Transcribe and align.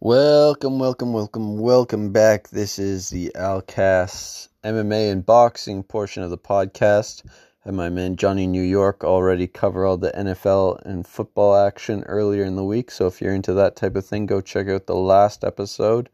Welcome, 0.00 0.80
welcome, 0.80 1.12
welcome, 1.12 1.58
welcome 1.58 2.10
back. 2.10 2.48
This 2.48 2.80
is 2.80 3.10
the 3.10 3.30
Alcast 3.36 4.48
MMA 4.64 5.12
and 5.12 5.24
boxing 5.24 5.84
portion 5.84 6.24
of 6.24 6.30
the 6.30 6.38
podcast. 6.38 7.22
And 7.64 7.76
my 7.76 7.90
man 7.90 8.16
Johnny 8.16 8.48
New 8.48 8.62
York 8.62 9.04
already 9.04 9.46
covered 9.46 9.86
all 9.86 9.96
the 9.96 10.10
NFL 10.10 10.84
and 10.84 11.06
football 11.06 11.54
action 11.54 12.02
earlier 12.08 12.42
in 12.42 12.56
the 12.56 12.64
week. 12.64 12.90
So 12.90 13.06
if 13.06 13.20
you're 13.20 13.34
into 13.34 13.54
that 13.54 13.76
type 13.76 13.94
of 13.94 14.04
thing, 14.04 14.26
go 14.26 14.40
check 14.40 14.66
out 14.66 14.86
the 14.86 14.96
last 14.96 15.44
episode 15.44 16.08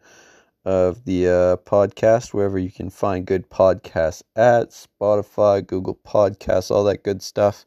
of 0.65 1.05
the 1.05 1.29
uh, 1.29 1.57
podcast, 1.57 2.33
wherever 2.33 2.59
you 2.59 2.71
can 2.71 2.91
find 2.91 3.27
good 3.27 3.51
podcasts 3.51 4.23
at 4.37 4.71
Spotify, 4.71 5.67
Google 5.67 5.99
Podcasts, 6.07 6.71
all 6.71 6.85
that 6.85 7.03
good 7.03 7.23
stuff. 7.23 7.67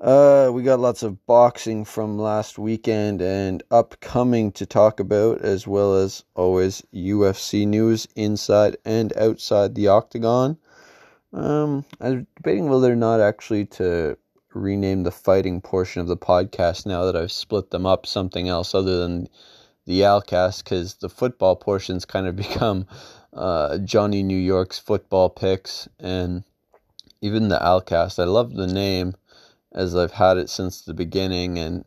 Uh, 0.00 0.50
we 0.52 0.62
got 0.62 0.78
lots 0.78 1.02
of 1.02 1.24
boxing 1.26 1.84
from 1.84 2.18
last 2.18 2.58
weekend 2.58 3.22
and 3.22 3.62
upcoming 3.70 4.52
to 4.52 4.66
talk 4.66 5.00
about, 5.00 5.40
as 5.40 5.66
well 5.66 5.94
as 5.94 6.22
always 6.34 6.82
UFC 6.94 7.66
news 7.66 8.06
inside 8.14 8.76
and 8.84 9.16
outside 9.16 9.74
the 9.74 9.88
octagon. 9.88 10.58
Um, 11.32 11.84
I'm 12.00 12.26
debating 12.36 12.68
whether 12.68 12.92
or 12.92 12.96
not 12.96 13.20
actually 13.20 13.66
to 13.66 14.18
rename 14.52 15.02
the 15.02 15.10
fighting 15.10 15.60
portion 15.60 16.02
of 16.02 16.08
the 16.08 16.16
podcast 16.16 16.86
now 16.86 17.04
that 17.04 17.16
I've 17.16 17.32
split 17.32 17.70
them 17.70 17.86
up 17.86 18.06
something 18.06 18.48
else 18.48 18.74
other 18.74 19.00
than 19.00 19.28
the 19.86 20.00
Alcast, 20.00 20.64
because 20.64 20.94
the 20.94 21.08
football 21.08 21.56
portion's 21.56 22.04
kind 22.04 22.26
of 22.26 22.36
become 22.44 22.86
uh, 23.32 23.78
Johnny 23.78 24.22
New 24.22 24.38
York's 24.38 24.78
football 24.78 25.30
picks 25.30 25.88
and 25.98 26.44
even 27.20 27.48
the 27.48 27.58
Alcast. 27.58 28.18
I 28.18 28.24
love 28.24 28.54
the 28.54 28.66
name 28.66 29.14
as 29.72 29.94
I've 29.94 30.12
had 30.12 30.38
it 30.38 30.50
since 30.50 30.80
the 30.80 30.94
beginning, 30.94 31.58
and 31.58 31.84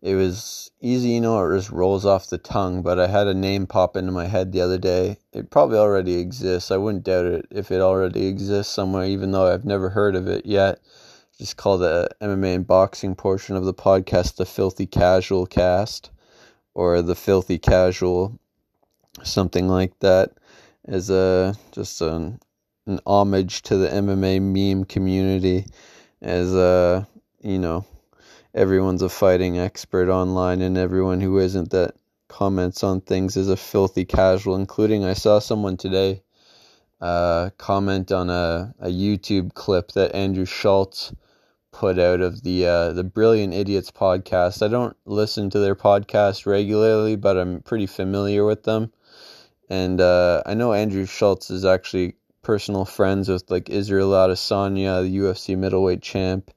it 0.00 0.14
was 0.14 0.70
easy, 0.80 1.10
you 1.10 1.20
know, 1.20 1.44
it 1.44 1.56
just 1.56 1.70
rolls 1.70 2.06
off 2.06 2.30
the 2.30 2.38
tongue. 2.38 2.82
But 2.82 2.98
I 2.98 3.06
had 3.06 3.26
a 3.26 3.34
name 3.34 3.66
pop 3.66 3.96
into 3.96 4.12
my 4.12 4.26
head 4.26 4.52
the 4.52 4.60
other 4.60 4.78
day. 4.78 5.18
It 5.32 5.50
probably 5.50 5.78
already 5.78 6.18
exists. 6.18 6.70
I 6.70 6.76
wouldn't 6.76 7.04
doubt 7.04 7.26
it 7.26 7.46
if 7.50 7.70
it 7.70 7.80
already 7.80 8.26
exists 8.26 8.72
somewhere, 8.72 9.04
even 9.04 9.32
though 9.32 9.52
I've 9.52 9.64
never 9.64 9.90
heard 9.90 10.14
of 10.14 10.28
it 10.28 10.46
yet. 10.46 10.80
Just 11.38 11.56
call 11.56 11.76
the 11.78 12.08
MMA 12.22 12.54
and 12.54 12.66
boxing 12.66 13.14
portion 13.14 13.56
of 13.56 13.64
the 13.64 13.74
podcast 13.74 14.36
the 14.36 14.46
Filthy 14.46 14.86
Casual 14.86 15.46
Cast 15.46 16.10
or 16.76 17.00
the 17.00 17.14
Filthy 17.14 17.58
Casual, 17.58 18.38
something 19.22 19.66
like 19.66 19.98
that, 20.00 20.32
as 20.84 21.08
a 21.08 21.54
just 21.72 22.02
an, 22.02 22.38
an 22.84 23.00
homage 23.06 23.62
to 23.62 23.78
the 23.78 23.88
MMA 23.88 24.42
meme 24.42 24.84
community, 24.84 25.64
as 26.20 26.54
a 26.54 27.08
you 27.40 27.58
know, 27.58 27.86
everyone's 28.54 29.00
a 29.00 29.08
fighting 29.08 29.58
expert 29.58 30.10
online, 30.10 30.60
and 30.60 30.76
everyone 30.76 31.22
who 31.22 31.38
isn't 31.38 31.70
that 31.70 31.94
comments 32.28 32.84
on 32.84 33.00
things 33.00 33.38
is 33.38 33.48
a 33.48 33.56
filthy 33.56 34.04
casual, 34.04 34.54
including 34.54 35.02
I 35.02 35.14
saw 35.14 35.38
someone 35.38 35.78
today 35.78 36.22
uh, 37.00 37.48
comment 37.56 38.12
on 38.12 38.28
a, 38.28 38.74
a 38.80 38.88
YouTube 38.88 39.54
clip 39.54 39.92
that 39.92 40.14
Andrew 40.14 40.44
Schulz 40.44 41.14
put 41.76 41.98
out 41.98 42.22
of 42.22 42.42
the 42.42 42.66
uh, 42.66 42.92
the 42.94 43.04
Brilliant 43.04 43.52
Idiots 43.52 43.90
podcast. 43.90 44.64
I 44.64 44.68
don't 44.68 44.96
listen 45.04 45.50
to 45.50 45.58
their 45.58 45.74
podcast 45.74 46.46
regularly, 46.46 47.16
but 47.16 47.36
I'm 47.36 47.60
pretty 47.60 47.84
familiar 47.84 48.46
with 48.46 48.62
them. 48.62 48.90
And 49.68 50.00
uh, 50.00 50.42
I 50.46 50.54
know 50.54 50.72
Andrew 50.72 51.04
Schulz 51.04 51.50
is 51.50 51.66
actually 51.66 52.14
personal 52.40 52.86
friends 52.86 53.28
with 53.28 53.50
like 53.50 53.68
Israel 53.68 54.12
Adesanya, 54.12 55.02
the 55.02 55.18
UFC 55.18 55.54
middleweight 55.54 56.00
champ, 56.00 56.50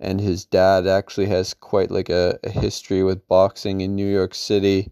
and 0.00 0.20
his 0.20 0.44
dad 0.44 0.88
actually 0.88 1.26
has 1.26 1.54
quite 1.54 1.92
like 1.92 2.08
a, 2.08 2.36
a 2.42 2.50
history 2.50 3.04
with 3.04 3.28
boxing 3.28 3.80
in 3.80 3.94
New 3.94 4.12
York 4.12 4.34
City, 4.34 4.90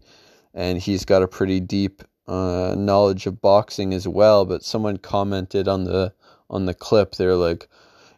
and 0.53 0.79
he's 0.79 1.03
got 1.03 1.23
a 1.23 1.27
pretty 1.27 1.59
deep 1.59 2.03
uh, 2.25 2.73
knowledge 2.77 3.25
of 3.25 3.41
boxing 3.41 3.93
as 3.93 4.07
well. 4.07 4.45
But 4.45 4.63
someone 4.63 4.95
commented 4.95 5.67
on 5.67 5.83
the 5.83 6.13
on 6.49 6.67
the 6.67 6.73
clip, 6.73 7.15
they're 7.15 7.35
like, 7.35 7.67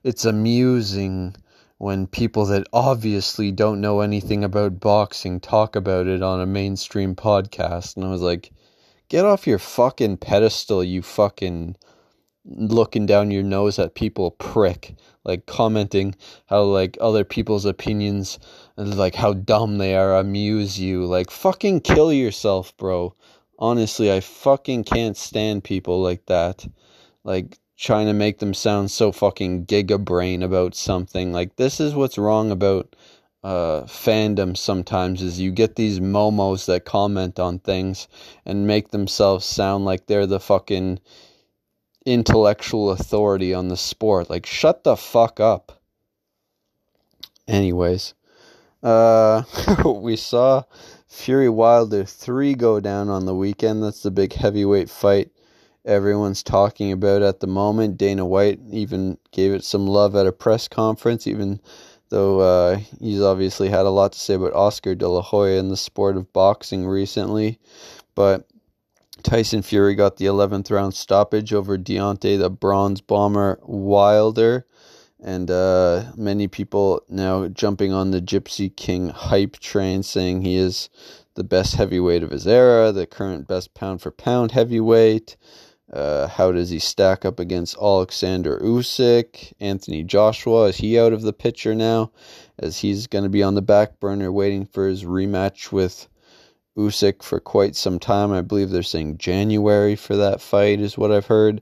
"It's 0.03 0.25
amusing." 0.25 1.35
When 1.77 2.07
people 2.07 2.45
that 2.45 2.67
obviously 2.71 3.51
don't 3.51 3.81
know 3.81 3.99
anything 3.99 4.43
about 4.43 4.79
boxing 4.79 5.39
talk 5.41 5.75
about 5.75 6.07
it 6.07 6.23
on 6.23 6.39
a 6.39 6.45
mainstream 6.45 7.15
podcast. 7.15 7.97
And 7.97 8.05
I 8.05 8.09
was 8.09 8.21
like, 8.21 8.51
get 9.09 9.25
off 9.25 9.45
your 9.45 9.59
fucking 9.59 10.17
pedestal, 10.17 10.83
you 10.83 11.01
fucking 11.01 11.75
looking 12.45 13.05
down 13.05 13.31
your 13.31 13.43
nose 13.43 13.79
at 13.79 13.95
people 13.95 14.31
prick. 14.31 14.95
Like 15.23 15.47
commenting 15.47 16.15
how 16.45 16.63
like 16.63 16.97
other 17.01 17.23
people's 17.23 17.65
opinions 17.65 18.39
and 18.77 18.95
like 18.95 19.15
how 19.15 19.33
dumb 19.33 19.77
they 19.77 19.95
are 19.95 20.15
amuse 20.15 20.79
you. 20.79 21.05
Like 21.05 21.31
fucking 21.31 21.81
kill 21.81 22.13
yourself 22.13 22.75
bro. 22.77 23.15
Honestly 23.57 24.11
i 24.11 24.19
fucking 24.19 24.83
can't 24.83 25.17
stand 25.17 25.63
people 25.63 26.01
like 26.01 26.25
that. 26.27 26.65
Like 27.23 27.57
trying 27.77 28.07
to 28.07 28.13
make 28.13 28.39
them 28.39 28.53
sound 28.53 28.89
so 28.89 29.11
fucking 29.11 29.65
giga 29.65 30.03
brain 30.03 30.41
about 30.41 30.75
something 30.75 31.33
like 31.33 31.55
this 31.57 31.79
is 31.79 31.93
what's 31.93 32.17
wrong 32.17 32.51
about 32.51 32.95
uh, 33.45 33.83
fandom 33.83 34.57
sometimes 34.57 35.21
is 35.21 35.39
you 35.39 35.51
get 35.51 35.75
these 35.75 35.99
momos 35.99 36.65
that 36.65 36.83
comment 36.83 37.37
on 37.37 37.59
things 37.59 38.07
and 38.43 38.65
make 38.65 38.89
themselves 38.89 39.45
sound 39.45 39.85
like 39.85 40.07
they're 40.07 40.25
the 40.25 40.39
fucking 40.39 40.99
intellectual 42.07 42.89
authority 42.89 43.53
on 43.53 43.67
the 43.67 43.77
sport. 43.77 44.31
Like, 44.31 44.47
shut 44.47 44.83
the 44.83 44.95
fuck 44.95 45.39
up. 45.39 45.79
Anyways, 47.47 48.15
uh, 48.81 49.43
we 49.85 50.15
saw 50.15 50.63
Fury 51.07 51.49
Wilder 51.49 52.03
3 52.03 52.55
go 52.55 52.79
down 52.79 53.09
on 53.09 53.27
the 53.27 53.35
weekend. 53.35 53.83
That's 53.83 54.01
the 54.01 54.09
big 54.09 54.33
heavyweight 54.33 54.89
fight 54.89 55.29
everyone's 55.85 56.43
talking 56.43 56.91
about 56.91 57.21
at 57.21 57.39
the 57.39 57.47
moment. 57.47 57.97
Dana 57.97 58.25
White 58.25 58.59
even 58.71 59.17
gave 59.31 59.53
it 59.53 59.63
some 59.63 59.87
love 59.87 60.15
at 60.15 60.27
a 60.27 60.31
press 60.31 60.67
conference, 60.67 61.27
even 61.27 61.59
though 62.09 62.39
uh, 62.39 62.79
he's 62.99 63.21
obviously 63.21 63.69
had 63.69 63.85
a 63.85 63.89
lot 63.89 64.13
to 64.13 64.19
say 64.19 64.35
about 64.35 64.53
Oscar 64.53 64.95
De 64.95 65.07
La 65.07 65.21
Hoya 65.21 65.59
in 65.59 65.69
the 65.69 65.77
sport 65.77 66.17
of 66.17 66.31
boxing 66.33 66.85
recently. 66.85 67.59
But 68.15 68.47
Tyson 69.23 69.61
Fury 69.61 69.95
got 69.95 70.17
the 70.17 70.25
11th 70.25 70.69
round 70.71 70.93
stoppage 70.93 71.53
over 71.53 71.77
Deontay, 71.77 72.39
the 72.39 72.49
bronze 72.49 73.01
bomber 73.01 73.59
Wilder. 73.63 74.65
And 75.23 75.49
uh, 75.49 76.11
many 76.15 76.47
people 76.47 77.01
now 77.09 77.47
jumping 77.47 77.91
on 77.91 78.11
the 78.11 78.21
Gypsy 78.21 78.75
King 78.75 79.09
hype 79.09 79.57
train, 79.57 80.03
saying 80.03 80.41
he 80.41 80.55
is 80.55 80.89
the 81.33 81.43
best 81.43 81.75
heavyweight 81.75 82.21
of 82.21 82.29
his 82.29 82.45
era, 82.45 82.91
the 82.91 83.07
current 83.07 83.47
best 83.47 83.73
pound 83.73 84.01
for 84.01 84.11
pound 84.11 84.51
heavyweight. 84.51 85.35
Uh, 85.91 86.27
how 86.27 86.51
does 86.51 86.69
he 86.69 86.79
stack 86.79 87.25
up 87.25 87.39
against 87.39 87.77
Alexander 87.77 88.59
Usyk? 88.59 89.53
Anthony 89.59 90.03
Joshua, 90.03 90.65
is 90.65 90.77
he 90.77 90.99
out 90.99 91.13
of 91.13 91.21
the 91.21 91.33
picture 91.33 91.75
now? 91.75 92.11
As 92.57 92.79
he's 92.79 93.07
going 93.07 93.23
to 93.23 93.29
be 93.29 93.43
on 93.43 93.55
the 93.55 93.61
back 93.61 93.99
burner 93.99 94.31
waiting 94.31 94.65
for 94.65 94.87
his 94.87 95.03
rematch 95.03 95.71
with 95.71 96.07
Usyk 96.77 97.21
for 97.23 97.39
quite 97.39 97.75
some 97.75 97.99
time. 97.99 98.31
I 98.31 98.41
believe 98.41 98.69
they're 98.69 98.83
saying 98.83 99.19
January 99.19 99.95
for 99.95 100.15
that 100.17 100.41
fight 100.41 100.79
is 100.79 100.97
what 100.97 101.11
I've 101.11 101.27
heard. 101.27 101.61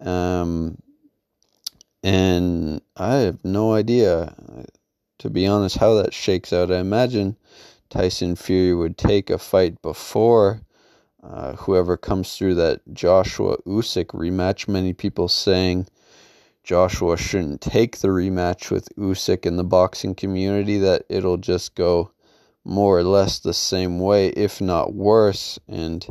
Um, 0.00 0.78
and 2.02 2.82
I 2.96 3.14
have 3.16 3.44
no 3.44 3.72
idea, 3.74 4.34
to 5.20 5.30
be 5.30 5.46
honest, 5.46 5.78
how 5.78 5.94
that 5.94 6.12
shakes 6.12 6.52
out. 6.52 6.72
I 6.72 6.78
imagine 6.78 7.36
Tyson 7.90 8.34
Fury 8.34 8.74
would 8.74 8.98
take 8.98 9.30
a 9.30 9.38
fight 9.38 9.80
before 9.82 10.62
uh, 11.22 11.54
whoever 11.56 11.96
comes 11.96 12.36
through 12.36 12.54
that 12.56 12.80
Joshua 12.92 13.56
Usyk 13.66 14.06
rematch. 14.06 14.68
Many 14.68 14.92
people 14.92 15.28
saying 15.28 15.86
Joshua 16.64 17.16
shouldn't 17.16 17.60
take 17.60 17.98
the 17.98 18.08
rematch 18.08 18.70
with 18.70 18.88
Usyk 18.96 19.46
in 19.46 19.56
the 19.56 19.64
boxing 19.64 20.14
community, 20.14 20.78
that 20.78 21.04
it'll 21.08 21.36
just 21.36 21.74
go 21.74 22.10
more 22.64 22.98
or 22.98 23.04
less 23.04 23.38
the 23.38 23.54
same 23.54 23.98
way, 23.98 24.28
if 24.28 24.60
not 24.60 24.94
worse. 24.94 25.58
And 25.68 26.06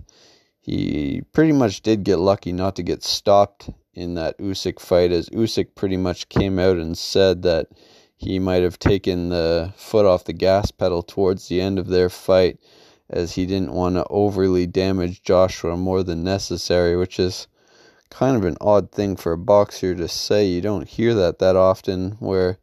he 0.60 1.24
pretty 1.32 1.54
much 1.54 1.82
did 1.82 2.04
get 2.04 2.18
lucky 2.18 2.52
not 2.52 2.76
to 2.76 2.84
get 2.84 3.04
stopped 3.04 3.70
in 3.94 4.14
that 4.16 4.38
Usyk 4.38 4.80
fight, 4.80 5.12
as 5.12 5.30
Usyk 5.30 5.76
pretty 5.76 5.98
much 5.98 6.30
came 6.30 6.60
out 6.60 6.78
and 6.78 6.98
said 6.98 7.42
that 7.42 7.68
he 8.16 8.40
might 8.40 8.64
have 8.64 8.78
taken 8.78 9.30
the 9.30 9.74
foot 9.76 10.06
off 10.06 10.26
the 10.26 10.34
gas 10.34 10.72
pedal 10.72 11.02
towards 11.02 11.48
the 11.48 11.60
end 11.60 11.80
of 11.80 11.88
their 11.88 12.10
fight, 12.10 12.60
as 13.12 13.36
he 13.36 13.46
didn't 13.46 13.74
want 13.74 13.96
to 13.96 14.06
overly 14.10 14.66
damage 14.66 15.22
Joshua 15.22 15.78
more 15.78 16.02
than 16.02 16.24
necessary, 16.24 16.96
which 16.96 17.20
is 17.20 17.48
kind 18.10 18.36
of 18.36 18.46
an 18.46 18.58
odd 18.60 18.92
thing 18.92 19.16
for 19.16 19.34
a 19.34 19.38
boxer 19.38 19.94
to 19.94 20.08
say. 20.08 20.46
You 20.46 20.62
don't 20.62 20.88
hear 20.88 21.14
that 21.14 21.40
that 21.40 21.56
often, 21.56 22.12
where 22.20 22.58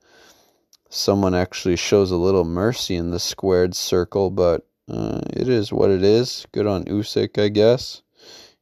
someone 0.91 1.35
actually 1.35 1.77
shows 1.77 2.11
a 2.11 2.17
little 2.17 2.45
mercy 2.45 2.97
in 2.97 3.11
the 3.11 3.21
squared 3.21 3.75
circle, 3.75 4.31
but 4.31 4.67
uh, 4.91 5.21
it 5.31 5.49
is 5.49 5.73
what 5.73 5.91
it 5.91 6.03
is. 6.03 6.47
Good 6.53 6.67
on 6.67 6.85
Usyk, 6.85 7.41
I 7.41 7.49
guess. 7.49 8.03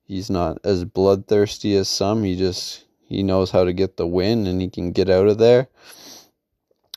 He's 0.03 0.29
not 0.29 0.59
as 0.65 0.85
bloodthirsty 0.85 1.77
as 1.77 1.89
some. 1.89 2.25
He 2.25 2.37
just 2.37 2.85
he 3.09 3.23
knows 3.23 3.53
how 3.53 3.65
to 3.65 3.73
get 3.73 3.97
the 3.97 4.07
win 4.07 4.47
and 4.47 4.61
he 4.61 4.69
can 4.69 4.93
get 4.93 5.09
out 5.09 5.29
of 5.29 5.39
there. 5.39 5.69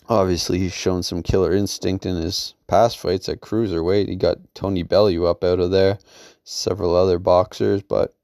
Obviously, 0.10 0.58
he's 0.58 0.74
shown 0.74 1.04
some 1.04 1.22
killer 1.22 1.54
instinct 1.54 2.04
in 2.04 2.16
his 2.16 2.56
past 2.66 2.98
fights 2.98 3.30
at 3.30 3.42
cruiserweight. 3.42 4.10
He 4.10 4.16
got 4.16 4.40
Tony 4.56 4.82
Bellew 4.82 5.28
up 5.28 5.44
out 5.44 5.60
of 5.60 5.70
there, 5.70 6.00
several 6.44 6.96
other 6.96 7.20
boxers, 7.20 7.84
but 7.84 8.16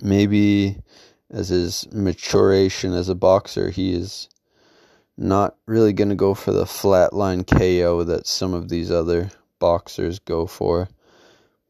maybe 0.00 0.78
as 1.30 1.50
his 1.50 1.86
maturation 1.92 2.94
as 2.94 3.10
a 3.10 3.14
boxer, 3.14 3.68
he 3.68 3.92
is 3.92 4.30
not 5.18 5.54
really 5.66 5.92
going 5.92 6.08
to 6.08 6.14
go 6.14 6.32
for 6.32 6.52
the 6.52 6.64
flatline 6.64 7.46
KO 7.46 8.02
that 8.04 8.26
some 8.26 8.54
of 8.54 8.70
these 8.70 8.90
other 8.90 9.30
boxers 9.58 10.18
go 10.18 10.46
for. 10.46 10.88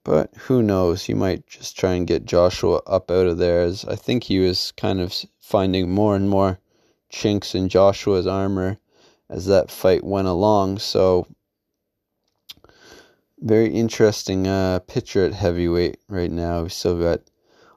But 0.05 0.33
who 0.37 0.63
knows? 0.63 1.05
He 1.05 1.15
might 1.15 1.49
just 1.49 1.77
try 1.77 1.95
and 1.95 2.07
get 2.07 2.27
Joshua 2.27 2.81
up 2.87 3.11
out 3.11 3.27
of 3.27 3.39
there, 3.39 3.63
as 3.63 3.85
I 3.85 3.97
think 3.97 4.23
he 4.23 4.39
was 4.39 4.73
kind 4.77 5.01
of 5.01 5.13
finding 5.41 5.91
more 5.91 6.15
and 6.15 6.31
more 6.31 6.61
chinks 7.11 7.57
in 7.57 7.69
Joshua's 7.69 8.29
armor 8.29 8.79
as 9.31 9.47
that 9.47 9.71
fight 9.71 10.05
went 10.05 10.29
along. 10.29 10.79
So, 10.81 11.27
very 13.39 13.69
interesting 13.69 14.47
uh, 14.47 14.81
picture 14.81 15.25
at 15.25 15.33
heavyweight 15.33 15.99
right 16.09 16.31
now. 16.31 16.65
We 16.65 16.69
still 16.69 17.01
got 17.01 17.21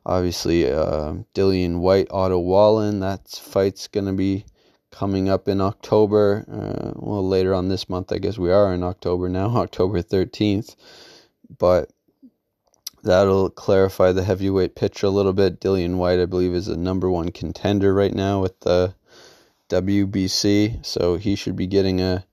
obviously 0.05 0.69
uh, 0.69 1.13
Dillian 1.33 1.79
Whyte, 1.79 2.07
Otto 2.11 2.39
Wallin. 2.39 2.99
That 2.99 3.29
fight's 3.29 3.87
going 3.87 4.07
to 4.07 4.13
be 4.13 4.45
coming 4.91 5.29
up 5.29 5.47
in 5.47 5.61
October. 5.61 6.45
Uh, 6.51 6.91
well, 6.95 7.25
later 7.25 7.53
on 7.53 7.69
this 7.69 7.87
month, 7.87 8.11
I 8.11 8.17
guess 8.17 8.37
we 8.37 8.51
are 8.51 8.73
in 8.73 8.83
October 8.83 9.29
now, 9.29 9.47
October 9.57 10.01
13th. 10.01 10.75
But 11.57 11.91
that'll 13.03 13.49
clarify 13.51 14.11
the 14.11 14.23
heavyweight 14.23 14.75
picture 14.75 15.07
a 15.07 15.11
little 15.11 15.33
bit. 15.33 15.61
Dillian 15.61 15.97
Whyte, 15.97 16.19
I 16.19 16.25
believe, 16.25 16.53
is 16.53 16.67
a 16.67 16.75
number 16.75 17.09
one 17.09 17.29
contender 17.29 17.93
right 17.93 18.13
now 18.13 18.41
with 18.41 18.59
the 18.61 18.95
WBC, 19.73 20.85
so 20.85 21.15
he 21.15 21.35
should 21.35 21.55
be 21.55 21.65
getting 21.65 21.99
a 21.99 22.23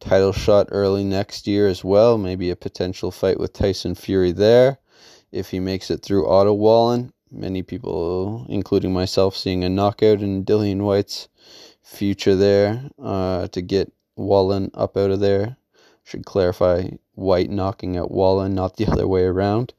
title 0.00 0.32
shot 0.32 0.66
early 0.72 1.04
next 1.04 1.46
year 1.46 1.68
as 1.68 1.84
well. 1.84 2.18
Maybe 2.18 2.50
a 2.50 2.56
potential 2.56 3.12
fight 3.12 3.38
with 3.38 3.52
Tyson 3.52 3.94
Fury 3.94 4.32
there 4.32 4.78
if 5.30 5.50
he 5.50 5.60
makes 5.60 5.88
it 5.88 6.02
through 6.02 6.28
Otto 6.28 6.52
Wallin. 6.52 7.12
Many 7.30 7.62
people, 7.62 8.44
including 8.48 8.92
myself, 8.92 9.36
seeing 9.36 9.62
a 9.62 9.68
knockout 9.68 10.20
in 10.20 10.44
Dillian 10.44 10.80
Whyte's 10.80 11.28
future 11.84 12.34
there 12.34 12.82
uh, 13.00 13.46
to 13.48 13.62
get 13.62 13.92
Wallin 14.16 14.72
up 14.74 14.96
out 14.96 15.12
of 15.12 15.20
there. 15.20 15.56
Should 16.02 16.24
clarify 16.24 16.88
Whyte 17.14 17.50
knocking 17.50 17.96
out 17.96 18.10
Wallin, 18.10 18.52
not 18.56 18.76
the 18.76 18.86
other 18.90 19.06
way 19.06 19.22
around. 19.22 19.74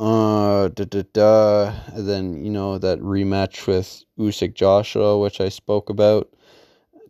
Uh, 0.00 0.66
da, 0.68 0.84
da, 0.84 1.02
da. 1.12 1.74
And 1.92 2.08
then, 2.08 2.44
you 2.44 2.50
know, 2.50 2.78
that 2.78 2.98
rematch 2.98 3.68
with 3.68 4.02
Usyk 4.18 4.54
Joshua, 4.54 5.16
which 5.16 5.40
I 5.40 5.48
spoke 5.48 5.90
about. 5.90 6.28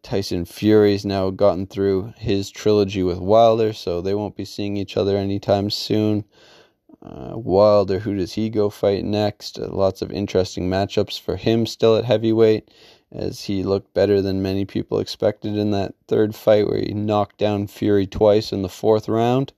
Tyson 0.03 0.45
Fury's 0.45 1.05
now 1.05 1.31
gotten 1.31 1.67
through 1.67 2.15
his 2.17 2.51
trilogy 2.51 3.03
with 3.03 3.19
Wilder, 3.19 3.73
so 3.73 4.01
they 4.01 4.15
won't 4.15 4.37
be 4.37 4.45
seeing 4.45 4.77
each 4.77 4.97
other 4.97 5.17
anytime 5.17 5.71
soon. 5.71 6.25
Uh, 7.03 7.33
Wilder, 7.35 7.99
who 7.99 8.15
does 8.15 8.33
he 8.33 8.51
go 8.51 8.69
fight 8.69 9.05
next? 9.05 9.59
Uh, 9.59 9.69
lots 9.71 10.03
of 10.03 10.11
interesting 10.11 10.69
matchups 10.69 11.19
for 11.19 11.37
him 11.37 11.67
still 11.67 11.97
at 11.97 12.05
heavyweight, 12.05 12.71
as 13.13 13.45
he 13.45 13.63
looked 13.63 13.93
better 13.95 14.21
than 14.21 14.43
many 14.43 14.65
people 14.65 14.99
expected 14.99 15.57
in 15.57 15.71
that 15.71 15.95
third 16.09 16.35
fight 16.35 16.67
where 16.67 16.79
he 16.79 16.93
knocked 16.93 17.39
down 17.39 17.67
Fury 17.67 18.07
twice 18.07 18.53
in 18.53 18.63
the 18.63 18.69
fourth 18.69 19.09
round. 19.09 19.53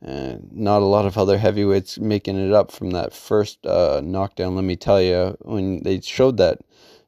And 0.00 0.52
not 0.52 0.82
a 0.82 0.86
lot 0.86 1.06
of 1.06 1.18
other 1.18 1.38
heavyweights 1.38 1.98
making 1.98 2.38
it 2.38 2.52
up 2.52 2.70
from 2.70 2.90
that 2.90 3.12
first 3.12 3.64
uh, 3.66 4.00
knockdown. 4.04 4.54
Let 4.54 4.64
me 4.64 4.76
tell 4.76 5.00
you, 5.00 5.36
when 5.40 5.82
they 5.82 6.00
showed 6.00 6.36
that 6.36 6.60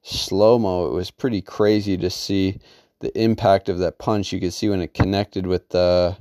slow 0.02 0.58
mo, 0.58 0.86
it 0.86 0.92
was 0.92 1.10
pretty 1.10 1.42
crazy 1.42 1.96
to 1.96 2.10
see 2.10 2.58
the 3.00 3.16
impact 3.20 3.68
of 3.68 3.78
that 3.78 3.98
punch. 3.98 4.32
You 4.32 4.40
could 4.40 4.52
see 4.52 4.68
when 4.68 4.80
it 4.80 4.94
connected 4.94 5.46
with 5.46 5.74
uh, 5.74 6.14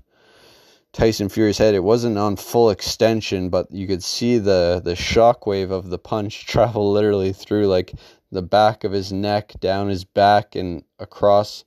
Tyson 0.93 1.29
Fury's 1.29 1.57
head. 1.57 1.75
It 1.75 1.83
wasn't 1.83 2.17
on 2.17 2.35
full 2.35 2.69
extension, 2.69 3.49
but 3.49 3.71
you 3.71 3.87
could 3.87 4.03
see 4.03 4.37
the 4.37 4.81
the 4.83 4.93
shockwave 4.93 5.71
of 5.71 5.89
the 5.89 5.99
punch 5.99 6.45
travel 6.47 6.91
literally 6.91 7.33
through 7.33 7.67
like 7.67 7.93
the 8.31 8.41
back 8.41 8.83
of 8.83 8.91
his 8.91 9.11
neck, 9.13 9.53
down 9.59 9.89
his 9.89 10.03
back, 10.03 10.55
and 10.55 10.83
across 10.99 11.63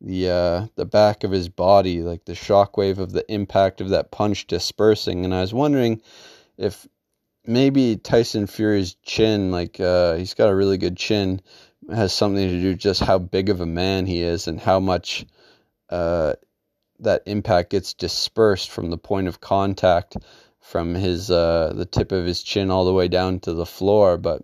the 0.00 0.30
uh, 0.30 0.66
the 0.76 0.86
back 0.86 1.24
of 1.24 1.30
his 1.30 1.48
body, 1.48 2.02
like 2.02 2.24
the 2.24 2.34
shockwave 2.34 2.98
of 2.98 3.12
the 3.12 3.30
impact 3.32 3.80
of 3.80 3.88
that 3.90 4.10
punch 4.10 4.46
dispersing. 4.46 5.24
And 5.24 5.34
I 5.34 5.40
was 5.40 5.54
wondering 5.54 6.00
if 6.56 6.86
maybe 7.48 7.96
Tyson 7.96 8.46
Fury's 8.46 8.94
chin, 9.02 9.50
like 9.50 9.80
uh, 9.80 10.14
he's 10.14 10.34
got 10.34 10.50
a 10.50 10.54
really 10.54 10.78
good 10.78 10.96
chin, 10.96 11.40
has 11.90 12.12
something 12.12 12.48
to 12.48 12.60
do 12.60 12.74
just 12.74 13.00
how 13.00 13.18
big 13.18 13.48
of 13.48 13.60
a 13.60 13.66
man 13.66 14.06
he 14.06 14.22
is 14.22 14.46
and 14.46 14.60
how 14.60 14.78
much 14.78 15.24
uh, 15.88 16.34
that 17.00 17.22
impact 17.26 17.70
gets 17.70 17.94
dispersed 17.94 18.70
from 18.70 18.90
the 18.90 18.98
point 18.98 19.26
of 19.26 19.40
contact 19.40 20.16
from 20.60 20.94
his 20.94 21.30
uh, 21.30 21.72
the 21.74 21.86
tip 21.86 22.12
of 22.12 22.26
his 22.26 22.42
chin 22.42 22.70
all 22.70 22.84
the 22.84 22.92
way 22.92 23.08
down 23.08 23.40
to 23.40 23.54
the 23.54 23.66
floor. 23.66 24.18
But 24.18 24.42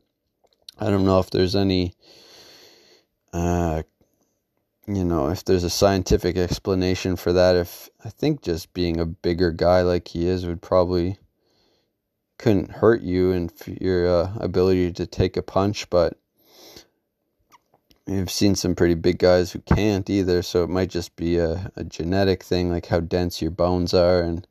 I 0.79 0.87
don't 0.87 1.05
know 1.05 1.19
if 1.19 1.31
there's 1.31 1.55
any 1.55 1.95
uh, 3.35 3.83
you 4.87 5.05
know, 5.05 5.29
if 5.29 5.45
there's 5.45 5.65
a 5.65 5.71
scientific 5.71 6.37
explanation 6.37 7.17
for 7.17 7.33
that, 7.33 7.57
if 7.57 7.89
I 8.05 8.11
think 8.11 8.43
just 8.43 8.73
being 8.75 9.01
a 9.01 9.07
bigger 9.07 9.51
guy 9.51 9.83
like 9.83 10.09
he 10.09 10.27
is 10.27 10.47
would 10.47 10.61
probably 10.63 11.19
couldn't 12.39 12.71
hurt 12.71 13.03
you 13.03 13.33
and 13.33 13.53
your 13.81 14.07
uh, 14.09 14.33
ability 14.39 14.93
to 14.93 15.07
take 15.07 15.37
a 15.37 15.43
punch, 15.43 15.89
but 15.91 16.19
you've 18.07 18.31
seen 18.31 18.55
some 18.55 18.75
pretty 18.75 18.95
big 18.95 19.19
guys 19.19 19.53
who 19.53 19.61
can't 19.61 20.09
either, 20.11 20.43
so 20.43 20.63
it 20.63 20.71
might 20.71 20.91
just 20.91 21.17
be 21.17 21.39
a, 21.39 21.71
a 21.77 21.85
genetic 21.85 22.43
thing, 22.43 22.71
like 22.71 22.87
how 22.87 23.01
dense 23.01 23.41
your 23.41 23.51
bones 23.51 23.95
are 23.95 24.21
and 24.23 24.47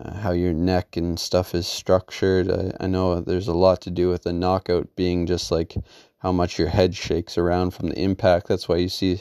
uh, 0.00 0.14
how 0.14 0.32
your 0.32 0.52
neck 0.52 0.96
and 0.96 1.18
stuff 1.18 1.54
is 1.54 1.66
structured. 1.66 2.50
I, 2.50 2.72
I 2.84 2.86
know 2.86 3.20
there's 3.20 3.48
a 3.48 3.54
lot 3.54 3.80
to 3.82 3.90
do 3.90 4.08
with 4.08 4.26
a 4.26 4.32
knockout 4.32 4.94
being 4.96 5.26
just 5.26 5.50
like 5.50 5.74
how 6.18 6.32
much 6.32 6.58
your 6.58 6.68
head 6.68 6.94
shakes 6.94 7.38
around 7.38 7.72
from 7.72 7.88
the 7.88 7.98
impact. 7.98 8.48
That's 8.48 8.68
why 8.68 8.76
you 8.76 8.88
see 8.88 9.20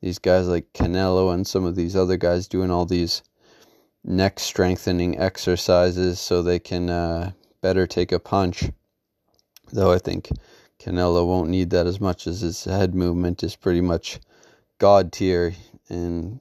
these 0.00 0.18
guys 0.18 0.46
like 0.46 0.72
Canelo 0.72 1.34
and 1.34 1.46
some 1.46 1.64
of 1.64 1.74
these 1.74 1.96
other 1.96 2.16
guys 2.16 2.46
doing 2.46 2.70
all 2.70 2.86
these 2.86 3.22
neck 4.04 4.38
strengthening 4.38 5.18
exercises 5.18 6.20
so 6.20 6.42
they 6.42 6.58
can 6.58 6.88
uh, 6.88 7.32
better 7.60 7.86
take 7.86 8.12
a 8.12 8.18
punch. 8.18 8.70
Though 9.72 9.92
I 9.92 9.98
think 9.98 10.30
Canelo 10.78 11.26
won't 11.26 11.50
need 11.50 11.70
that 11.70 11.86
as 11.86 12.00
much 12.00 12.26
as 12.26 12.40
his 12.40 12.64
head 12.64 12.94
movement 12.94 13.42
is 13.42 13.56
pretty 13.56 13.80
much 13.80 14.20
god 14.78 15.12
tier. 15.12 15.54
And 15.88 16.40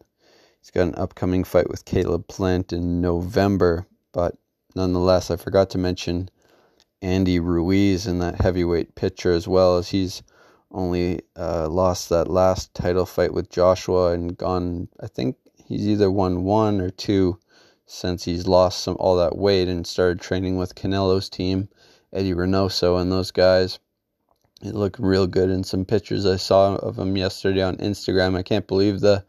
he's 0.59 0.71
got 0.71 0.88
an 0.88 0.95
upcoming 0.95 1.43
fight 1.43 1.69
with 1.69 1.86
Caleb 1.86 2.27
Plant 2.27 2.71
in 2.71 3.01
November. 3.01 3.88
But 4.12 4.36
nonetheless, 4.75 5.31
I 5.31 5.36
forgot 5.36 5.69
to 5.71 5.77
mention 5.77 6.29
Andy 7.01 7.39
Ruiz 7.39 8.07
in 8.07 8.19
that 8.19 8.41
heavyweight 8.41 8.95
picture 8.95 9.31
as 9.31 9.47
well 9.47 9.77
as 9.77 9.89
he's 9.89 10.24
only 10.71 11.21
uh, 11.36 11.67
lost 11.69 12.09
that 12.09 12.27
last 12.27 12.74
title 12.74 13.05
fight 13.05 13.33
with 13.33 13.50
Joshua 13.50 14.12
and 14.12 14.38
gone. 14.38 14.88
I 15.00 15.07
think 15.07 15.38
he's 15.65 15.88
either 15.88 16.12
won 16.12 16.43
one 16.43 16.81
or 16.81 16.89
two 16.89 17.39
since 17.88 18.25
he's 18.25 18.48
lost 18.48 18.82
some 18.82 18.98
all 19.00 19.15
that 19.15 19.38
weight 19.38 19.70
and 19.70 19.88
started 19.88 20.20
training 20.20 20.58
with 20.58 20.75
Canelo's 20.75 21.29
team, 21.29 21.70
Eddie 22.12 22.34
Reynoso 22.34 23.01
and 23.01 23.10
those 23.12 23.32
guys. 23.32 23.79
He 24.62 24.72
looked 24.72 25.00
real 25.00 25.25
good 25.25 25.50
in 25.50 25.63
some 25.63 25.86
pictures 25.86 26.25
I 26.25 26.36
saw 26.36 26.75
of 26.75 27.00
him 27.00 27.15
yesterday 27.15 27.62
on 27.62 27.77
Instagram. 27.77 28.36
I 28.36 28.44
can't 28.44 28.67
believe 28.67 29.00
the 29.00 29.24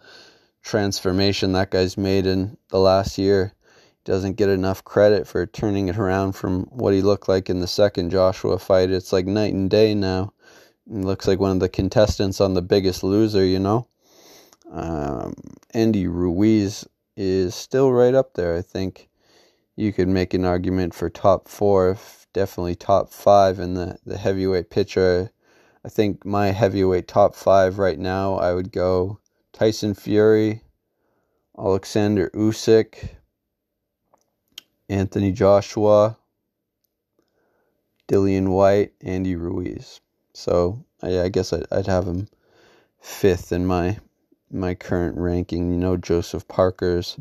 transformation 0.63 1.53
that 1.53 1.71
guy's 1.71 1.97
made 1.97 2.27
in 2.27 2.57
the 2.71 2.81
last 2.81 3.17
year. 3.17 3.55
He 3.73 4.11
doesn't 4.11 4.37
get 4.37 4.49
enough 4.49 4.83
credit 4.83 5.29
for 5.29 5.47
turning 5.47 5.89
it 5.89 5.97
around 5.97 6.33
from 6.33 6.65
what 6.65 6.95
he 6.95 7.01
looked 7.01 7.29
like 7.29 7.49
in 7.49 7.61
the 7.61 7.67
second 7.69 8.11
Joshua 8.11 8.59
fight. 8.59 8.91
It's 8.91 9.13
like 9.13 9.27
night 9.27 9.55
and 9.55 9.71
day 9.71 9.95
now 9.95 10.33
He 10.91 10.97
looks 10.97 11.29
like 11.29 11.39
one 11.39 11.53
of 11.53 11.61
the 11.61 11.69
contestants 11.69 12.41
on 12.41 12.55
The 12.55 12.63
Biggest 12.63 13.05
Loser, 13.05 13.45
you 13.45 13.61
know. 13.61 13.87
Um, 14.71 15.35
Andy 15.73 16.09
Ruiz 16.09 16.87
is 17.19 17.53
still 17.53 17.91
right 17.91 18.15
up 18.15 18.35
there. 18.35 18.57
I 18.57 18.63
think 18.63 19.09
you 19.75 19.93
could 19.93 20.09
make 20.09 20.35
an 20.35 20.45
argument 20.45 20.95
for 20.95 21.11
top 21.11 21.49
four, 21.49 21.99
definitely 22.33 22.77
top 22.77 23.11
five 23.11 23.59
in 23.59 23.75
the, 23.75 23.99
the 24.07 24.17
heavyweight 24.17 24.71
pitcher. 24.71 25.33
I 25.85 25.89
think 25.89 26.25
my 26.25 26.53
heavyweight 26.53 27.09
top 27.09 27.35
five 27.35 27.79
right 27.79 27.99
now, 27.99 28.37
I 28.37 28.55
would 28.55 28.71
go 28.71 29.19
Tyson 29.53 29.95
Fury, 29.95 30.63
Alexander 31.59 32.31
Usyk, 32.35 33.17
Anthony 34.89 35.33
Joshua, 35.33 36.17
Dillian 38.07 38.49
Whyte, 38.49 38.93
Andy 39.01 39.35
Ruiz. 39.35 40.01
So 40.35 40.85
I, 41.03 41.23
I 41.23 41.29
guess 41.31 41.53
I'd, 41.53 41.67
I'd 41.73 41.89
have 41.89 42.07
him 42.07 42.29
fifth 43.01 43.51
in 43.51 43.67
my 43.67 43.99
my 44.53 44.75
current 44.75 45.17
ranking. 45.19 45.73
You 45.73 45.79
know, 45.79 45.97
Joseph 45.97 46.49
Parker's 46.49 47.19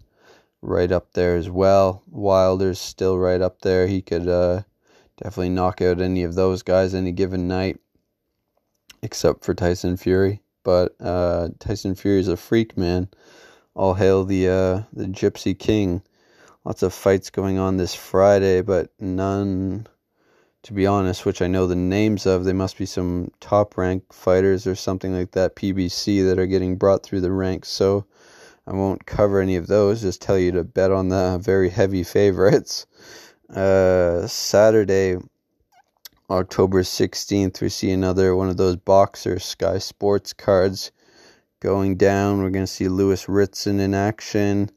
right 0.62 0.92
up 0.92 1.14
there 1.14 1.36
as 1.38 1.50
well. 1.50 2.04
Wilder's 2.12 2.80
still 2.80 3.18
right 3.18 3.42
up 3.42 3.62
there. 3.62 3.88
He 3.88 4.02
could 4.02 4.28
uh, 4.28 4.64
definitely 5.22 5.50
knock 5.50 5.82
out 5.82 6.02
any 6.02 6.24
of 6.24 6.36
those 6.36 6.64
guys 6.64 6.94
any 6.94 7.12
given 7.12 7.48
night. 7.48 7.80
except 9.02 9.44
for 9.44 9.54
Tyson 9.54 9.98
Fury. 9.98 10.42
But 10.64 10.96
uh, 11.00 11.50
Tyson 11.60 11.96
Fury 11.96 12.20
is 12.20 12.28
a 12.28 12.38
freak, 12.38 12.78
man. 12.78 13.08
All 13.76 13.94
hail 13.94 14.26
the 14.26 14.50
uh, 14.50 14.82
the 14.94 15.06
Gypsy 15.06 15.58
King. 15.58 16.02
Lots 16.66 16.84
of 16.84 16.94
fights 16.94 17.30
going 17.30 17.58
on 17.58 17.78
this 17.78 17.96
Friday, 17.96 18.62
but 18.62 18.92
none, 19.00 19.88
to 20.64 20.74
be 20.74 20.86
honest, 20.86 21.26
which 21.26 21.42
I 21.42 21.48
know 21.48 21.68
the 21.68 21.76
names 21.76 22.26
of. 22.26 22.44
They 22.44 22.54
must 22.54 22.78
be 22.78 22.86
some 22.86 23.32
top 23.40 23.78
rank 23.78 24.12
fighters 24.12 24.68
or 24.68 24.76
something 24.76 25.14
like 25.14 25.32
that, 25.32 25.56
PBC, 25.56 26.26
that 26.26 26.40
are 26.40 26.48
getting 26.48 26.76
brought 26.76 27.04
through 27.04 27.22
the 27.22 27.32
ranks. 27.32 27.70
So 27.70 28.06
I 28.66 28.74
won't 28.74 29.06
cover 29.06 29.40
any 29.40 29.56
of 29.56 29.68
those. 29.68 30.02
Just 30.02 30.22
tell 30.22 30.38
you 30.38 30.52
to 30.52 30.64
bet 30.64 30.92
on 30.92 31.10
the 31.10 31.40
very 31.42 31.70
heavy 31.70 32.04
favorites. 32.04 32.86
Uh, 33.50 34.28
Saturday, 34.28 35.16
October 36.30 36.82
16th, 36.82 37.62
we 37.62 37.70
see 37.70 37.92
another 37.92 38.36
one 38.36 38.50
of 38.50 38.58
those 38.58 38.76
Boxxer 38.76 39.42
Sky 39.42 39.78
Sports 39.78 40.34
cards 40.34 40.92
going 41.62 41.96
down. 41.96 42.42
We're 42.42 42.50
going 42.50 42.66
to 42.66 42.72
see 42.72 42.90
Lewis 42.90 43.30
Ritson 43.30 43.80
in 43.80 43.94
action. 43.94 44.70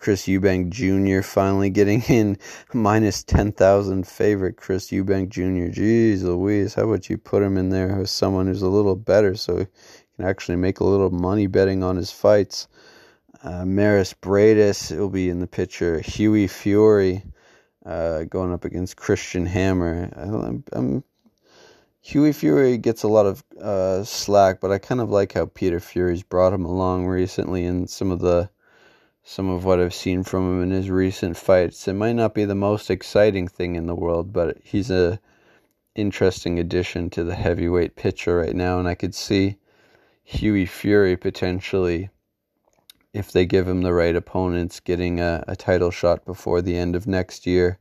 Chris 0.00 0.24
Eubank 0.24 0.70
Jr. 0.70 1.20
finally 1.20 1.68
getting 1.68 2.00
in 2.08 2.38
minus 2.72 3.22
10,000 3.22 4.06
favorite 4.06 4.56
Chris 4.56 4.88
Eubank 4.88 5.28
Jr. 5.28 5.70
Jeez 5.78 6.22
Louise, 6.22 6.72
how 6.72 6.88
about 6.88 7.10
you 7.10 7.18
put 7.18 7.42
him 7.42 7.58
in 7.58 7.68
there 7.68 7.94
with 7.96 8.08
someone 8.08 8.46
who's 8.46 8.62
a 8.62 8.68
little 8.68 8.96
better 8.96 9.34
so 9.34 9.58
he 9.58 9.66
can 10.16 10.24
actually 10.24 10.56
make 10.56 10.80
a 10.80 10.84
little 10.84 11.10
money 11.10 11.46
betting 11.46 11.84
on 11.84 11.96
his 11.96 12.10
fights? 12.10 12.66
Uh, 13.44 13.64
Mairis 13.64 14.14
Briedis 14.14 14.96
will 14.96 15.10
be 15.10 15.28
in 15.28 15.40
the 15.40 15.46
picture. 15.46 16.00
Hughie 16.00 16.46
Fury 16.46 17.22
uh, 17.84 18.24
going 18.24 18.54
up 18.54 18.64
against 18.64 18.96
Christian 18.96 19.44
Hammer. 19.44 20.10
I'm, 20.16 20.64
I'm, 20.72 21.04
Hughie 22.00 22.32
Fury 22.32 22.78
gets 22.78 23.02
a 23.02 23.08
lot 23.08 23.26
of 23.26 23.44
uh, 23.60 24.02
slack, 24.04 24.60
but 24.62 24.72
I 24.72 24.78
kind 24.78 25.02
of 25.02 25.10
like 25.10 25.34
how 25.34 25.44
Peter 25.44 25.78
Fury's 25.78 26.22
brought 26.22 26.54
him 26.54 26.64
along 26.64 27.06
recently 27.06 27.64
in 27.66 27.86
some 27.86 28.10
of 28.10 28.20
the 28.20 28.48
some 29.30 29.48
of 29.48 29.64
what 29.64 29.78
I've 29.78 29.94
seen 29.94 30.24
from 30.24 30.42
him 30.50 30.60
in 30.60 30.70
his 30.72 30.90
recent 30.90 31.36
fights. 31.36 31.86
It 31.86 31.92
might 31.92 32.14
not 32.14 32.34
be 32.34 32.44
the 32.44 32.56
most 32.56 32.90
exciting 32.90 33.46
thing 33.46 33.76
in 33.76 33.86
the 33.86 33.94
world, 33.94 34.32
but 34.32 34.56
he's 34.64 34.90
a 34.90 35.20
interesting 35.94 36.58
addition 36.58 37.10
to 37.10 37.22
the 37.22 37.36
heavyweight 37.36 37.94
picture 37.94 38.38
right 38.38 38.56
now, 38.56 38.80
and 38.80 38.88
I 38.88 38.96
could 38.96 39.14
see 39.14 39.54
Hughie 40.24 40.66
Fury 40.66 41.16
potentially 41.16 42.10
if 43.12 43.30
they 43.30 43.46
give 43.46 43.68
him 43.68 43.82
the 43.82 43.92
right 43.92 44.16
opponents, 44.16 44.80
getting 44.80 45.20
a, 45.20 45.44
a 45.46 45.54
title 45.54 45.92
shot 45.92 46.24
before 46.24 46.60
the 46.60 46.76
end 46.76 46.96
of 46.96 47.06
next 47.06 47.46
year. 47.46 47.78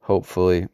Hopefully, 0.00 0.68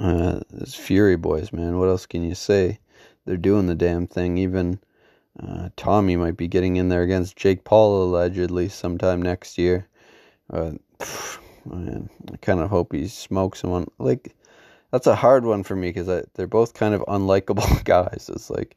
uh, 0.00 0.40
Fury 0.66 1.14
boys, 1.14 1.52
man. 1.52 1.78
What 1.78 1.88
else 1.88 2.04
can 2.04 2.24
you 2.24 2.34
say? 2.34 2.80
They're 3.26 3.36
doing 3.36 3.68
the 3.68 3.76
damn 3.76 4.08
thing. 4.08 4.38
Even 4.38 4.80
uh, 5.40 5.70
Tommy 5.76 6.16
might 6.16 6.36
be 6.36 6.48
getting 6.48 6.76
in 6.76 6.88
there 6.88 7.02
against 7.02 7.36
Jake 7.36 7.64
Paul 7.64 8.02
allegedly 8.02 8.68
sometime 8.68 9.22
next 9.22 9.58
year. 9.58 9.88
Uh, 10.50 10.72
pff, 10.98 11.38
man, 11.64 12.10
I 12.32 12.36
kind 12.36 12.60
of 12.60 12.70
hope 12.70 12.92
he 12.92 13.08
smokes 13.08 13.62
him 13.62 13.72
on. 13.72 13.86
Like, 13.98 14.34
that's 14.90 15.06
a 15.06 15.14
hard 15.14 15.44
one 15.44 15.62
for 15.62 15.74
me 15.74 15.90
because 15.90 16.26
they're 16.34 16.46
both 16.46 16.74
kind 16.74 16.94
of 16.94 17.00
unlikable 17.02 17.82
guys. 17.84 18.30
It's 18.32 18.50
like 18.50 18.76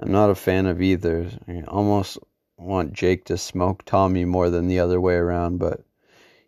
I'm 0.00 0.10
not 0.10 0.30
a 0.30 0.34
fan 0.34 0.66
of 0.66 0.82
either. 0.82 1.30
I 1.48 1.62
almost 1.68 2.18
want 2.56 2.92
Jake 2.92 3.24
to 3.26 3.38
smoke 3.38 3.84
Tommy 3.84 4.24
more 4.24 4.50
than 4.50 4.66
the 4.66 4.80
other 4.80 5.00
way 5.00 5.14
around, 5.14 5.58
but 5.58 5.82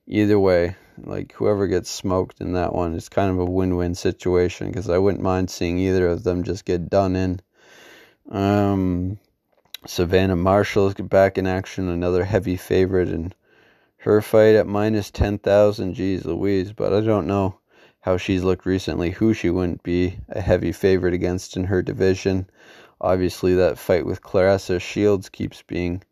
either 0.06 0.38
way, 0.38 0.76
like 0.98 1.32
whoever 1.32 1.66
gets 1.68 1.90
smoked 1.90 2.40
in 2.40 2.52
that 2.54 2.74
one 2.74 2.94
is 2.94 3.08
kind 3.08 3.30
of 3.30 3.38
a 3.38 3.44
win-win 3.44 3.94
situation 3.94 4.68
because 4.68 4.88
I 4.88 4.98
wouldn't 4.98 5.22
mind 5.22 5.50
seeing 5.50 5.78
either 5.78 6.08
of 6.08 6.24
them 6.24 6.42
just 6.42 6.64
get 6.64 6.90
done 6.90 7.14
in. 7.16 7.40
Um, 8.30 9.18
Savannah 9.86 10.36
Marshall 10.36 10.88
is 10.88 10.94
back 10.94 11.38
in 11.38 11.46
action, 11.46 11.88
another 11.88 12.24
heavy 12.24 12.56
favorite 12.56 13.08
in 13.08 13.32
her 13.98 14.20
fight 14.22 14.54
at 14.54 14.66
minus 14.66 15.10
ten 15.10 15.38
thousand. 15.38 15.94
Geez, 15.94 16.24
Louise, 16.24 16.72
but 16.72 16.92
I 16.92 17.00
don't 17.00 17.26
know 17.26 17.58
how 18.00 18.16
she's 18.16 18.44
looked 18.44 18.66
recently. 18.66 19.10
Who 19.10 19.34
she 19.34 19.50
wouldn't 19.50 19.82
be 19.82 20.18
a 20.28 20.40
heavy 20.40 20.72
favorite 20.72 21.14
against 21.14 21.56
in 21.56 21.64
her 21.64 21.82
division 21.82 22.48
obviously 23.04 23.54
that 23.54 23.78
fight 23.78 24.06
with 24.06 24.22
Claressa 24.22 24.80
Shields 24.80 25.28
keeps 25.28 25.62
being 25.62 26.02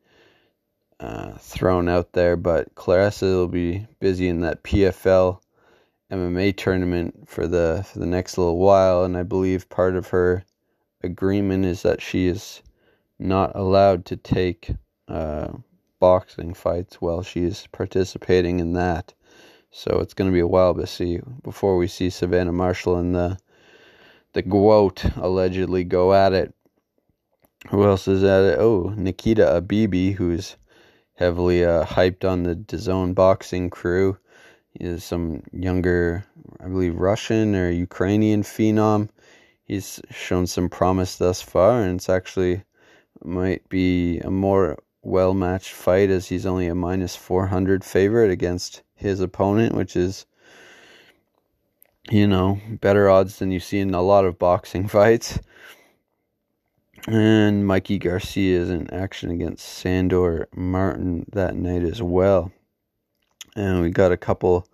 uh, 1.00 1.32
thrown 1.38 1.88
out 1.88 2.12
there, 2.12 2.36
but 2.36 2.74
Claressa 2.74 3.22
will 3.22 3.48
be 3.48 3.86
busy 3.98 4.28
in 4.28 4.40
that 4.40 4.62
PFL 4.62 5.40
MMA 6.10 6.56
tournament 6.56 7.26
for 7.26 7.46
the 7.46 7.84
for 7.90 7.98
the 7.98 8.06
next 8.06 8.36
little 8.36 8.58
while, 8.58 9.04
and 9.04 9.16
I 9.16 9.22
believe 9.22 9.68
part 9.70 9.96
of 9.96 10.08
her 10.08 10.44
agreement 11.02 11.64
is 11.64 11.82
that 11.82 12.02
she 12.02 12.26
is 12.26 12.62
not 13.22 13.54
allowed 13.54 14.04
to 14.06 14.16
take 14.16 14.74
uh, 15.08 15.48
boxing 16.00 16.52
fights 16.52 17.00
while 17.00 17.22
she's 17.22 17.68
participating 17.68 18.58
in 18.58 18.72
that. 18.72 19.14
So 19.70 20.00
it's 20.00 20.14
going 20.14 20.28
to 20.28 20.34
be 20.34 20.40
a 20.40 20.46
while 20.46 20.74
to 20.74 20.86
see 20.86 21.20
before 21.42 21.76
we 21.76 21.86
see 21.86 22.10
Savannah 22.10 22.52
Marshall 22.52 22.96
and 22.96 23.14
the 23.14 23.38
the 24.32 24.42
GOAT 24.42 25.04
allegedly 25.16 25.84
go 25.84 26.14
at 26.14 26.32
it. 26.32 26.54
Who 27.68 27.84
else 27.84 28.08
is 28.08 28.24
at 28.24 28.44
it? 28.44 28.58
Oh, 28.58 28.94
Nikita 28.96 29.42
Ababiy, 29.42 30.14
who's 30.14 30.56
heavily 31.14 31.64
uh, 31.64 31.84
hyped 31.84 32.28
on 32.28 32.42
the 32.42 32.56
DAZN 32.56 33.14
boxing 33.14 33.70
crew. 33.70 34.18
Is 34.80 35.04
some 35.04 35.42
younger, 35.52 36.24
I 36.58 36.64
believe, 36.64 36.96
Russian 36.96 37.54
or 37.54 37.70
Ukrainian 37.70 38.42
phenom. 38.42 39.10
He's 39.64 40.00
shown 40.10 40.46
some 40.46 40.70
promise 40.70 41.16
thus 41.16 41.42
far, 41.42 41.82
and 41.82 41.96
it's 41.96 42.08
actually 42.08 42.64
might 43.24 43.68
be 43.68 44.18
a 44.18 44.30
more 44.30 44.78
well 45.02 45.34
matched 45.34 45.72
fight 45.72 46.10
as 46.10 46.28
he's 46.28 46.46
only 46.46 46.66
a 46.66 46.74
minus 46.74 47.16
400 47.16 47.84
favorite 47.84 48.30
against 48.30 48.82
his 48.94 49.20
opponent, 49.20 49.74
which 49.74 49.96
is, 49.96 50.26
you 52.10 52.26
know, 52.26 52.60
better 52.80 53.10
odds 53.10 53.38
than 53.38 53.50
you 53.50 53.60
see 53.60 53.80
in 53.80 53.94
a 53.94 54.02
lot 54.02 54.24
of 54.24 54.38
boxing 54.38 54.88
fights. 54.88 55.38
And 57.08 57.66
Mikey 57.66 57.98
Garcia 57.98 58.60
is 58.60 58.70
in 58.70 58.88
action 58.94 59.30
against 59.32 59.66
Sandor 59.66 60.48
Martin 60.54 61.26
that 61.32 61.56
night 61.56 61.82
as 61.82 62.00
well. 62.00 62.52
And 63.56 63.82
we 63.82 63.90
got 63.90 64.12
a 64.12 64.16
couple 64.16 64.68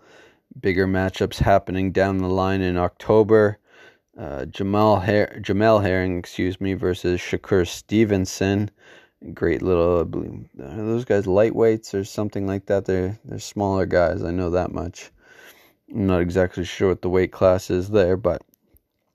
bigger 0.61 0.87
matchups 0.87 1.39
happening 1.39 1.91
down 1.91 2.19
the 2.19 2.29
line 2.29 2.61
in 2.61 2.77
October. 2.77 3.59
Uh, 4.19 4.45
Jamal 4.47 4.99
Her- 4.99 5.41
Jamel 5.41 5.81
Herring, 5.81 6.19
excuse 6.19 6.61
me, 6.61 6.75
versus 6.75 7.21
Shakur 7.21 7.67
Stevenson. 7.67 8.69
Great 9.33 9.63
little, 9.63 10.01
I 10.01 10.03
believe, 10.03 10.49
those 10.55 11.05
guys 11.05 11.27
lightweights 11.27 11.95
or 11.95 12.03
something 12.05 12.47
like 12.47 12.67
that? 12.67 12.85
They're 12.85 13.19
they're 13.25 13.39
smaller 13.39 13.87
guys. 13.87 14.25
I 14.25 14.33
know 14.33 14.51
that 14.51 14.73
much. 14.73 15.11
I'm 15.93 16.09
not 16.09 16.21
exactly 16.21 16.65
sure 16.65 16.89
what 16.89 17.03
the 17.03 17.09
weight 17.09 17.31
class 17.33 17.71
is 17.71 17.91
there, 17.91 18.17
but 18.17 18.43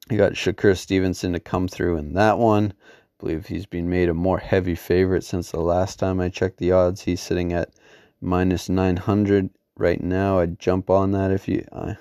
you 0.10 0.17
got 0.17 0.33
Shakur 0.33 0.77
Stevenson 0.77 1.33
to 1.33 1.39
come 1.39 1.67
through 1.67 1.98
in 1.98 2.13
that 2.13 2.38
one 2.38 2.72
I 2.72 3.25
believe 3.25 3.45
he's 3.48 3.65
been 3.65 3.89
made 3.89 4.10
a 4.10 4.13
more 4.13 4.39
heavy 4.39 4.75
favorite 4.75 5.24
since 5.24 5.51
the 5.51 5.62
last 5.62 6.00
time 6.00 6.19
I 6.19 6.29
checked 6.29 6.57
the 6.57 6.72
odds. 6.72 7.01
He's 7.01 7.22
sitting 7.22 7.53
at 7.53 7.69
minus 8.22 8.69
900 8.69 9.50
right 9.77 10.01
now. 10.01 10.39
I'd 10.39 10.60
jump 10.60 10.89
on 10.89 11.12
that 11.12 11.31
if 11.31 11.48
you, 11.48 11.65
uh, 11.72 11.93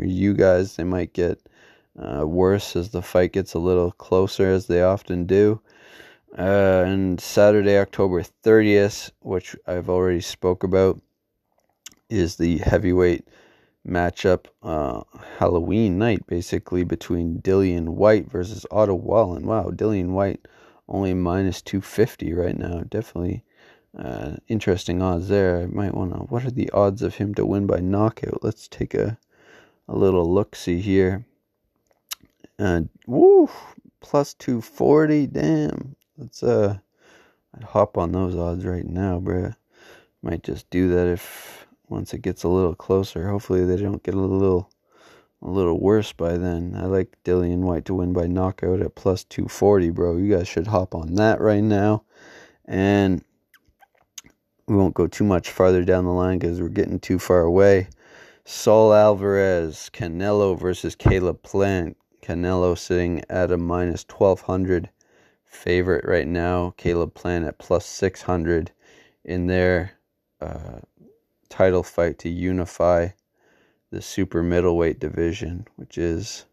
you 0.00 0.34
guys. 0.34 0.76
They 0.76 0.84
might 0.84 1.12
get 1.12 1.40
uh, 1.98 2.26
worse 2.26 2.76
as 2.76 2.90
the 2.90 3.02
fight 3.02 3.32
gets 3.32 3.54
a 3.54 3.58
little 3.58 3.92
closer, 3.92 4.50
as 4.50 4.66
they 4.66 4.82
often 4.82 5.26
do. 5.26 5.60
Uh, 6.36 6.84
and 6.86 7.20
Saturday, 7.20 7.78
October 7.78 8.22
30th, 8.22 9.10
which 9.20 9.56
I've 9.66 9.88
already 9.88 10.20
spoke 10.20 10.62
about, 10.62 11.00
is 12.10 12.36
the 12.36 12.58
heavyweight 12.58 13.26
matchup 13.86 14.46
uh, 14.62 15.02
Halloween 15.38 15.98
night, 15.98 16.26
basically 16.26 16.84
between 16.84 17.40
Dillian 17.40 17.90
Whyte 17.90 18.30
versus 18.30 18.66
Otto 18.70 18.94
Wallin. 18.94 19.46
Wow, 19.46 19.70
Dillian 19.70 20.10
Whyte 20.10 20.46
only 20.88 21.14
minus 21.14 21.62
250 21.62 22.32
right 22.34 22.58
now. 22.58 22.82
Definitely 22.88 23.44
uh, 23.96 24.36
interesting 24.48 25.00
odds 25.02 25.28
there. 25.28 25.62
I 25.62 25.66
might 25.66 25.94
want 25.94 26.12
to. 26.12 26.18
What 26.18 26.44
are 26.44 26.50
the 26.50 26.70
odds 26.70 27.02
of 27.02 27.16
him 27.16 27.34
to 27.34 27.46
win 27.46 27.66
by 27.66 27.80
knockout? 27.80 28.42
Let's 28.42 28.68
take 28.68 28.94
a 28.94 29.18
a 29.88 29.96
little 29.96 30.32
look 30.32 30.56
see 30.56 30.80
here. 30.80 31.24
Uh, 32.58 32.82
woo, 33.06 33.50
plus 34.00 34.34
240. 34.34 35.26
Damn, 35.26 35.96
let's 36.16 36.42
uh, 36.42 36.78
I'd 37.54 37.64
hop 37.64 37.98
on 37.98 38.12
those 38.12 38.36
odds 38.36 38.64
right 38.64 38.86
now, 38.86 39.20
bruh. 39.20 39.54
Might 40.22 40.42
just 40.42 40.68
do 40.70 40.88
that 40.90 41.06
if 41.06 41.66
once 41.88 42.12
it 42.14 42.22
gets 42.22 42.42
a 42.42 42.48
little 42.48 42.74
closer. 42.74 43.28
Hopefully 43.28 43.64
they 43.64 43.76
don't 43.76 44.02
get 44.02 44.14
a 44.14 44.20
little 44.20 44.70
a 45.42 45.50
little 45.50 45.78
worse 45.78 46.12
by 46.12 46.36
then. 46.36 46.74
I 46.76 46.86
like 46.86 47.16
Dillian 47.24 47.58
Whyte 47.58 47.84
to 47.86 47.94
win 47.94 48.12
by 48.12 48.26
knockout 48.26 48.80
at 48.80 48.94
plus 48.94 49.24
240, 49.24 49.90
bro. 49.90 50.16
You 50.16 50.36
guys 50.36 50.48
should 50.48 50.66
hop 50.66 50.94
on 50.94 51.14
that 51.16 51.40
right 51.40 51.62
now. 51.62 52.04
And 52.64 53.22
we 54.66 54.76
won't 54.76 54.94
go 54.94 55.06
too 55.06 55.24
much 55.24 55.50
farther 55.50 55.84
down 55.84 56.04
the 56.04 56.10
line 56.10 56.38
because 56.38 56.60
we're 56.60 56.68
getting 56.68 56.98
too 56.98 57.18
far 57.18 57.42
away. 57.42 57.88
Saul 58.44 58.92
Alvarez, 58.92 59.90
Canelo 59.92 60.58
versus 60.58 60.94
Caleb 60.94 61.42
Plant. 61.42 61.96
Canelo 62.26 62.76
sitting 62.76 63.22
at 63.30 63.52
a 63.52 63.56
minus 63.56 64.04
1200 64.04 64.90
favorite 65.44 66.04
right 66.04 66.26
now. 66.26 66.74
Caleb 66.76 67.14
Plant 67.14 67.44
at 67.44 67.58
plus 67.58 67.86
600 67.86 68.72
in 69.24 69.46
their 69.46 69.92
uh, 70.40 70.80
title 71.48 71.84
fight 71.84 72.18
to 72.18 72.28
unify 72.28 73.10
the 73.92 74.02
super 74.02 74.42
middleweight 74.42 74.98
division, 74.98 75.68
which 75.76 75.96
is 75.96 76.46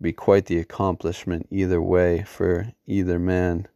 be 0.00 0.14
quite 0.14 0.46
the 0.46 0.58
accomplishment 0.58 1.46
either 1.50 1.82
way 1.82 2.22
for 2.22 2.72
either 2.86 3.18
man. 3.18 3.68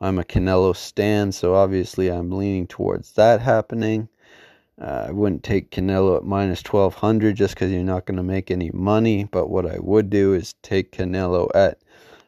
I'm 0.00 0.20
a 0.20 0.24
Canelo 0.24 0.76
stan, 0.76 1.32
so 1.32 1.56
obviously 1.56 2.12
I'm 2.12 2.30
leaning 2.30 2.68
towards 2.68 3.10
that 3.14 3.40
happening. 3.40 4.08
Uh, 4.80 5.06
I 5.08 5.10
wouldn't 5.10 5.42
take 5.42 5.70
Canelo 5.70 6.18
at 6.18 6.24
minus 6.24 6.62
1200 6.62 7.34
just 7.34 7.54
because 7.54 7.72
you're 7.72 7.82
not 7.82 8.04
going 8.04 8.18
to 8.18 8.22
make 8.22 8.50
any 8.50 8.70
money. 8.72 9.24
But 9.24 9.48
what 9.48 9.66
I 9.66 9.78
would 9.78 10.10
do 10.10 10.34
is 10.34 10.54
take 10.62 10.92
Canelo 10.92 11.50
at 11.54 11.78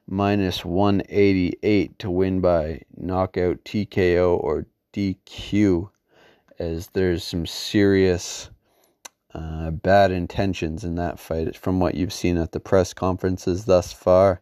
minus 0.06 0.64
188 0.64 1.98
to 1.98 2.10
win 2.10 2.40
by 2.40 2.80
knockout, 2.96 3.64
TKO, 3.64 4.42
or 4.42 4.66
DQ, 4.94 5.90
as 6.58 6.88
there's 6.88 7.22
some 7.22 7.44
serious 7.44 8.50
uh, 9.34 9.70
bad 9.70 10.10
intentions 10.10 10.84
in 10.84 10.94
that 10.94 11.18
fight 11.18 11.54
from 11.54 11.78
what 11.78 11.94
you've 11.94 12.12
seen 12.12 12.38
at 12.38 12.52
the 12.52 12.60
press 12.60 12.94
conferences 12.94 13.66
thus 13.66 13.92
far. 13.92 14.40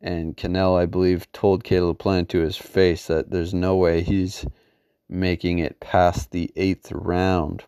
And 0.00 0.36
Canelo, 0.36 0.80
I 0.80 0.86
believe, 0.86 1.30
told 1.32 1.64
Caleb 1.64 1.98
Plant 1.98 2.28
to 2.30 2.38
his 2.38 2.56
face 2.56 3.08
that 3.08 3.30
there's 3.30 3.52
no 3.52 3.76
way 3.76 4.02
he's 4.02 4.46
making 5.10 5.58
it 5.58 5.80
past 5.80 6.30
the 6.30 6.52
eighth 6.56 6.92
round. 6.92 7.64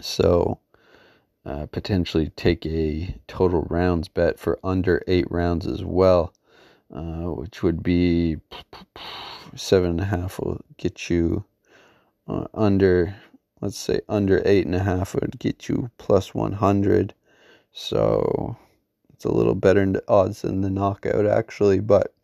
So, 0.00 0.60
uh, 1.44 1.66
potentially 1.66 2.30
take 2.30 2.64
a 2.66 3.16
total 3.26 3.62
rounds 3.62 4.08
bet 4.08 4.38
for 4.38 4.58
under 4.62 5.02
eight 5.06 5.30
rounds 5.30 5.66
as 5.66 5.84
well, 5.84 6.32
uh, 6.94 7.30
which 7.32 7.62
would 7.62 7.82
be 7.82 8.36
seven 9.54 9.90
and 9.90 10.00
a 10.00 10.04
half 10.04 10.38
will 10.38 10.60
get 10.76 11.10
you 11.10 11.44
uh, 12.28 12.46
under, 12.54 13.16
let's 13.60 13.78
say, 13.78 14.00
under 14.08 14.42
eight 14.44 14.66
and 14.66 14.74
a 14.74 14.82
half 14.82 15.14
would 15.14 15.38
get 15.38 15.68
you 15.68 15.90
plus 15.98 16.34
100. 16.34 17.14
So, 17.72 18.56
it's 19.12 19.24
a 19.24 19.32
little 19.32 19.54
better 19.54 20.00
odds 20.08 20.42
than 20.42 20.60
the 20.60 20.70
knockout, 20.70 21.26
actually, 21.26 21.80
but 21.80 22.14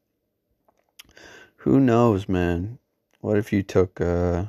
who 1.57 1.79
knows, 1.81 2.29
man? 2.29 2.79
What 3.23 3.39
if 3.39 3.53
you 3.53 3.63
took, 3.63 4.01
uh, 4.01 4.47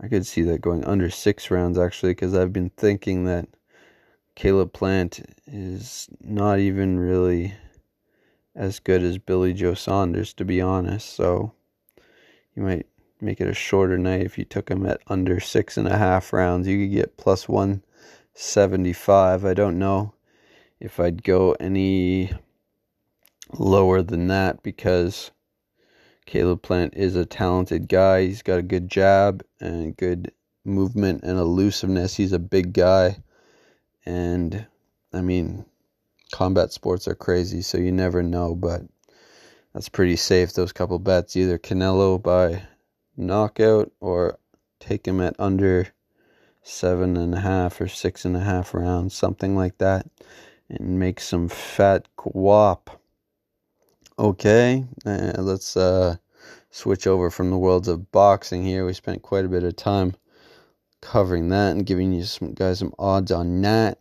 I 0.00 0.08
could 0.08 0.26
see 0.26 0.42
that 0.42 0.60
going 0.60 0.84
under 0.84 1.10
six 1.10 1.48
rounds 1.48 1.78
actually, 1.78 2.10
because 2.10 2.34
I've 2.34 2.52
been 2.52 2.70
thinking 2.70 3.24
that 3.26 3.48
Caleb 4.34 4.72
Plant 4.72 5.20
is 5.46 6.08
not 6.20 6.58
even 6.58 6.98
really 6.98 7.54
as 8.56 8.80
good 8.80 9.04
as 9.04 9.18
Billy 9.18 9.52
Joe 9.52 9.74
Saunders, 9.74 10.32
to 10.34 10.44
be 10.44 10.60
honest. 10.60 11.14
So 11.14 11.52
you 12.56 12.64
might 12.64 12.86
make 13.20 13.40
it 13.40 13.46
a 13.46 13.54
shorter 13.54 13.96
night 13.96 14.22
if 14.22 14.38
you 14.38 14.44
took 14.44 14.68
him 14.68 14.84
at 14.84 15.00
under 15.06 15.38
six 15.38 15.76
and 15.76 15.86
a 15.86 15.96
half 15.96 16.32
rounds. 16.32 16.66
You 16.66 16.84
could 16.84 16.92
get 16.92 17.16
plus 17.16 17.48
175. 17.48 19.44
I 19.44 19.54
don't 19.54 19.78
know 19.78 20.14
if 20.80 20.98
I'd 20.98 21.22
go 21.22 21.52
any 21.60 22.32
lower 23.56 24.02
than 24.02 24.26
that 24.26 24.64
because 24.64 25.30
Caleb 26.28 26.60
Plant 26.60 26.92
is 26.94 27.16
a 27.16 27.24
talented 27.24 27.88
guy. 27.88 28.26
He's 28.26 28.42
got 28.42 28.58
a 28.58 28.62
good 28.62 28.90
jab 28.90 29.42
and 29.60 29.96
good 29.96 30.30
movement 30.62 31.22
and 31.22 31.38
elusiveness. 31.38 32.16
He's 32.16 32.34
a 32.34 32.38
big 32.38 32.74
guy. 32.74 33.16
And 34.04 34.66
I 35.10 35.22
mean, 35.22 35.64
combat 36.30 36.70
sports 36.70 37.08
are 37.08 37.14
crazy, 37.14 37.62
so 37.62 37.78
you 37.78 37.90
never 37.90 38.22
know, 38.22 38.54
but 38.54 38.82
that's 39.72 39.88
pretty 39.88 40.16
safe. 40.16 40.52
Those 40.52 40.70
couple 40.70 40.98
bets 40.98 41.34
either 41.34 41.56
Canelo 41.56 42.22
by 42.22 42.62
knockout 43.16 43.90
or 43.98 44.38
take 44.80 45.08
him 45.08 45.22
at 45.22 45.34
under 45.38 45.88
seven 46.62 47.16
and 47.16 47.34
a 47.34 47.40
half 47.40 47.80
or 47.80 47.88
six 47.88 48.26
and 48.26 48.36
a 48.36 48.40
half 48.40 48.74
rounds, 48.74 49.14
something 49.14 49.56
like 49.56 49.78
that, 49.78 50.06
and 50.68 50.98
make 50.98 51.20
some 51.20 51.48
fat 51.48 52.06
guap. 52.18 52.97
Okay, 54.20 54.84
uh, 55.06 55.34
let's 55.38 55.76
uh, 55.76 56.16
switch 56.72 57.06
over 57.06 57.30
from 57.30 57.50
the 57.50 57.56
worlds 57.56 57.86
of 57.86 58.10
boxing 58.10 58.64
here. 58.64 58.84
We 58.84 58.92
spent 58.92 59.22
quite 59.22 59.44
a 59.44 59.48
bit 59.48 59.62
of 59.62 59.76
time 59.76 60.16
covering 61.00 61.50
that 61.50 61.76
and 61.76 61.86
giving 61.86 62.12
you 62.12 62.24
some 62.24 62.52
guys 62.52 62.80
some 62.80 62.92
odds 62.98 63.30
on 63.30 63.62
that. 63.62 64.00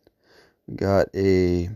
We 0.66 0.76
got 0.76 1.10
a 1.14 1.70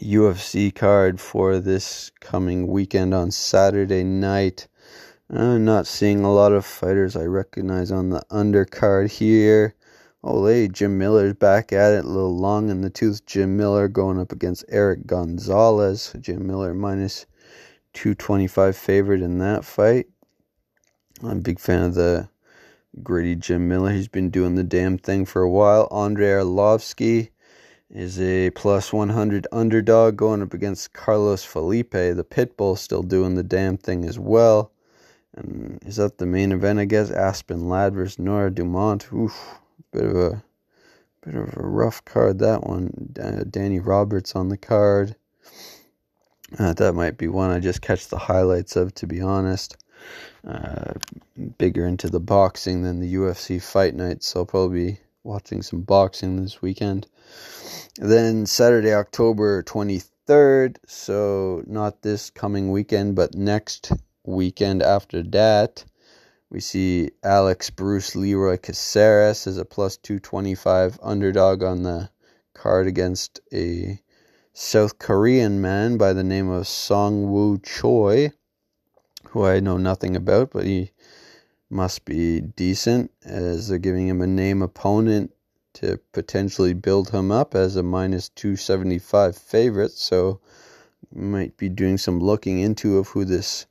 UFC 0.00 0.74
card 0.74 1.20
for 1.20 1.58
this 1.58 2.10
coming 2.20 2.68
weekend 2.68 3.12
on 3.12 3.30
Saturday 3.30 4.02
night. 4.02 4.66
I'm 5.28 5.66
not 5.66 5.86
seeing 5.86 6.24
a 6.24 6.32
lot 6.32 6.52
of 6.52 6.64
fighters 6.64 7.16
I 7.16 7.24
recognize 7.24 7.92
on 7.92 8.08
the 8.08 8.22
undercard 8.30 9.10
here. 9.10 9.74
Oh, 10.24 10.46
hey, 10.46 10.68
Jim 10.68 10.96
Miller's 10.96 11.34
back 11.34 11.70
at 11.70 11.92
it. 11.92 12.06
A 12.06 12.08
little 12.08 12.34
long 12.34 12.70
in 12.70 12.80
the 12.80 12.88
tooth. 12.88 13.26
Jim 13.26 13.58
Miller 13.58 13.88
going 13.88 14.18
up 14.18 14.32
against 14.32 14.64
Eric 14.70 15.06
Gonzalez. 15.06 16.14
Jim 16.18 16.46
Miller 16.46 16.72
minus 16.72 17.26
225 17.92 18.76
favorite 18.76 19.22
in 19.22 19.38
that 19.38 19.64
fight. 19.64 20.06
I'm 21.22 21.38
a 21.38 21.42
big 21.42 21.60
fan 21.60 21.82
of 21.84 21.94
the 21.94 22.28
gritty 23.02 23.34
Jim 23.36 23.68
Miller. 23.68 23.92
He's 23.92 24.08
been 24.08 24.30
doing 24.30 24.54
the 24.54 24.64
damn 24.64 24.98
thing 24.98 25.24
for 25.24 25.42
a 25.42 25.50
while. 25.50 25.88
Andrei 25.90 26.30
Arlovsky 26.30 27.30
is 27.90 28.20
a 28.20 28.50
plus 28.50 28.92
100 28.92 29.46
underdog 29.52 30.16
going 30.16 30.42
up 30.42 30.54
against 30.54 30.92
Carlos 30.92 31.44
Felipe. 31.44 31.92
The 31.92 32.26
Pitbull 32.28 32.76
still 32.76 33.02
doing 33.02 33.34
the 33.34 33.42
damn 33.42 33.76
thing 33.76 34.04
as 34.04 34.18
well. 34.18 34.72
And 35.34 35.78
is 35.86 35.96
that 35.96 36.18
the 36.18 36.26
main 36.26 36.52
event? 36.52 36.78
I 36.78 36.84
guess 36.86 37.10
Aspen 37.10 37.68
Ladd 37.68 37.94
versus 37.94 38.18
Norma 38.18 38.50
Dumont. 38.50 39.12
Oof, 39.12 39.60
bit 39.92 40.04
of 40.04 40.16
a 40.16 40.42
bit 41.24 41.34
of 41.34 41.56
a 41.56 41.66
rough 41.66 42.04
card 42.04 42.38
that 42.40 42.66
one. 42.66 43.12
Danny 43.50 43.78
Roberts 43.78 44.34
on 44.34 44.48
the 44.48 44.58
card. 44.58 45.16
Uh, 46.58 46.74
that 46.74 46.94
might 46.94 47.16
be 47.16 47.28
one 47.28 47.50
I 47.50 47.60
just 47.60 47.80
catch 47.80 48.08
the 48.08 48.18
highlights 48.18 48.76
of, 48.76 48.94
to 48.96 49.06
be 49.06 49.20
honest. 49.20 49.76
Uh, 50.46 50.92
bigger 51.56 51.86
into 51.86 52.08
the 52.08 52.20
boxing 52.20 52.82
than 52.82 53.00
the 53.00 53.14
UFC 53.14 53.62
fight 53.62 53.94
night, 53.94 54.22
so 54.22 54.40
I'll 54.40 54.46
probably 54.46 54.92
be 54.92 55.00
watching 55.22 55.62
some 55.62 55.80
boxing 55.82 56.36
this 56.36 56.60
weekend. 56.60 57.06
Then 57.96 58.44
Saturday, 58.46 58.92
October 58.92 59.62
23rd, 59.62 60.76
so 60.86 61.62
not 61.66 62.02
this 62.02 62.30
coming 62.30 62.70
weekend, 62.70 63.14
but 63.14 63.34
next 63.34 63.92
weekend 64.24 64.82
after 64.82 65.22
that, 65.22 65.84
we 66.50 66.60
see 66.60 67.12
Alex 67.22 67.70
Bruce 67.70 68.14
Leroy 68.14 68.58
Caceres 68.58 69.46
as 69.46 69.56
a 69.56 69.64
plus 69.64 69.96
225 69.96 70.98
underdog 71.02 71.62
on 71.62 71.82
the 71.82 72.10
card 72.52 72.86
against 72.86 73.40
a 73.54 73.98
South 74.54 74.98
Korean 74.98 75.62
man 75.62 75.96
by 75.96 76.12
the 76.12 76.22
name 76.22 76.50
of 76.50 76.64
Seung 76.64 77.28
Woo 77.28 77.58
Choi, 77.58 78.32
who 79.28 79.46
I 79.46 79.60
know 79.60 79.78
nothing 79.78 80.14
about, 80.14 80.50
but 80.50 80.66
he 80.66 80.90
must 81.70 82.04
be 82.04 82.42
decent 82.42 83.10
as 83.24 83.68
they're 83.68 83.78
giving 83.78 84.08
him 84.08 84.20
a 84.20 84.26
name 84.26 84.60
opponent 84.60 85.32
to 85.72 85.98
potentially 86.12 86.74
build 86.74 87.08
him 87.08 87.32
up 87.32 87.54
as 87.54 87.76
a 87.76 87.82
minus 87.82 88.28
275 88.28 89.34
favorite. 89.38 89.92
So 89.92 90.38
might 91.14 91.56
be 91.56 91.70
doing 91.70 91.96
some 91.96 92.20
looking 92.20 92.58
into 92.58 92.98
of 92.98 93.08
who 93.08 93.24
this 93.24 93.64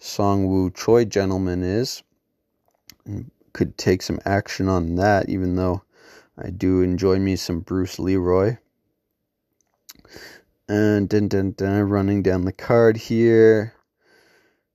Seung 0.00 0.46
Woo 0.46 0.70
Choi 0.70 1.06
gentleman 1.06 1.64
is. 1.64 2.04
Could 3.52 3.76
take 3.76 4.00
some 4.00 4.20
action 4.24 4.68
on 4.68 4.94
that, 4.94 5.28
even 5.28 5.56
though 5.56 5.82
I 6.38 6.50
do 6.50 6.82
enjoy 6.82 7.18
me 7.18 7.34
some 7.34 7.60
Bruce 7.60 7.98
Leroy. 7.98 8.58
And 10.70 11.08
dun, 11.08 11.26
dun, 11.26 11.50
dun, 11.50 11.88
running 11.88 12.22
down 12.22 12.44
the 12.44 12.52
card 12.52 12.96
here. 12.96 13.74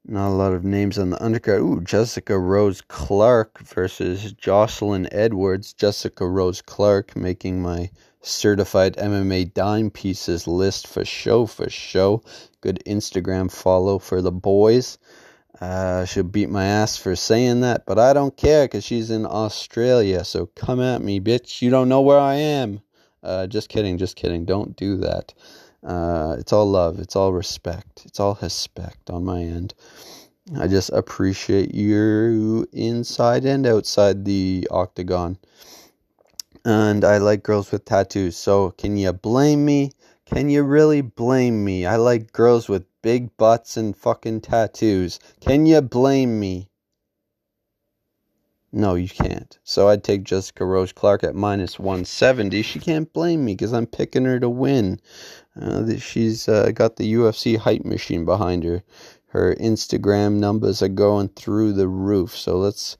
Not 0.03 0.27
a 0.27 0.35
lot 0.35 0.51
of 0.51 0.65
names 0.65 0.97
on 0.99 1.09
the 1.09 1.17
undercard. 1.19 1.61
Ooh, 1.61 1.81
Jessica 1.81 2.37
Rose 2.37 2.81
Clark 2.81 3.59
versus 3.59 4.33
Jocelyn 4.33 5.07
Edwards. 5.13 5.71
Jessica 5.71 6.27
Rose 6.27 6.61
Clark 6.61 7.15
making 7.15 7.61
my 7.61 7.89
certified 8.19 8.97
MMA 8.97 9.53
dime 9.53 9.89
pieces 9.89 10.49
list 10.49 10.85
for 10.85 11.05
show 11.05 11.45
for 11.45 11.69
show. 11.69 12.21
Good 12.59 12.83
Instagram 12.85 13.49
follow 13.49 13.97
for 13.97 14.21
the 14.21 14.33
boys. 14.33 14.97
Uh, 15.61 16.03
she'll 16.03 16.23
beat 16.23 16.49
my 16.49 16.65
ass 16.65 16.97
for 16.97 17.15
saying 17.15 17.61
that, 17.61 17.85
but 17.85 17.97
I 17.97 18.11
don't 18.11 18.35
care 18.35 18.65
because 18.65 18.83
she's 18.83 19.11
in 19.11 19.25
Australia. 19.25 20.25
So 20.25 20.47
come 20.47 20.81
at 20.81 21.01
me, 21.01 21.21
bitch. 21.21 21.61
You 21.61 21.69
don't 21.69 21.87
know 21.87 22.01
where 22.01 22.19
I 22.19 22.33
am. 22.33 22.81
Uh, 23.23 23.47
just 23.47 23.69
kidding, 23.69 23.97
just 23.97 24.17
kidding. 24.17 24.43
Don't 24.43 24.75
do 24.75 24.97
that. 24.97 25.33
Uh, 25.85 26.35
it's 26.39 26.51
all 26.51 26.65
love. 26.65 26.99
It's 26.99 27.15
all 27.15 27.31
respect. 27.31 28.03
It's 28.05 28.19
all 28.19 28.37
respect 28.41 29.09
on 29.09 29.23
my 29.23 29.41
end. 29.41 29.73
I 30.57 30.67
just 30.67 30.89
appreciate 30.89 31.73
you 31.73 32.67
inside 32.73 33.45
and 33.45 33.65
outside 33.65 34.25
the 34.25 34.67
octagon. 34.71 35.37
And 36.63 37.05
I 37.05 37.19
like 37.19 37.43
girls 37.43 37.71
with 37.71 37.85
tattoos. 37.85 38.35
So 38.35 38.71
can 38.71 38.97
you 38.97 39.13
blame 39.13 39.63
me? 39.65 39.91
Can 40.25 40.49
you 40.49 40.63
really 40.63 41.01
blame 41.01 41.63
me? 41.63 41.85
I 41.85 41.97
like 41.97 42.33
girls 42.33 42.67
with 42.67 42.85
big 43.03 43.37
butts 43.37 43.77
and 43.77 43.95
fucking 43.95 44.41
tattoos. 44.41 45.19
Can 45.39 45.67
you 45.67 45.81
blame 45.81 46.39
me? 46.39 46.69
No, 48.77 48.95
you 48.95 49.07
can't. 49.07 49.57
So 49.63 49.87
I'd 49.87 50.03
take 50.03 50.25
Jessica 50.25 50.65
Rose 50.65 50.91
Clark 50.91 51.23
at 51.23 51.33
minus 51.33 51.79
170. 51.79 52.61
She 52.61 52.77
can't 52.77 53.11
blame 53.13 53.45
me 53.45 53.53
because 53.53 53.71
I'm 53.71 53.85
picking 53.85 54.25
her 54.25 54.37
to 54.37 54.49
win. 54.49 54.99
Uh, 55.57 55.95
she's 55.95 56.49
uh, 56.49 56.71
got 56.71 56.97
the 56.97 57.13
UFC 57.13 57.55
hype 57.57 57.85
machine 57.85 58.25
behind 58.25 58.65
her. 58.65 58.83
Her 59.27 59.55
Instagram 59.55 60.39
numbers 60.39 60.81
are 60.81 60.89
going 60.89 61.29
through 61.29 61.71
the 61.71 61.87
roof. 61.87 62.35
So 62.35 62.57
let's 62.57 62.97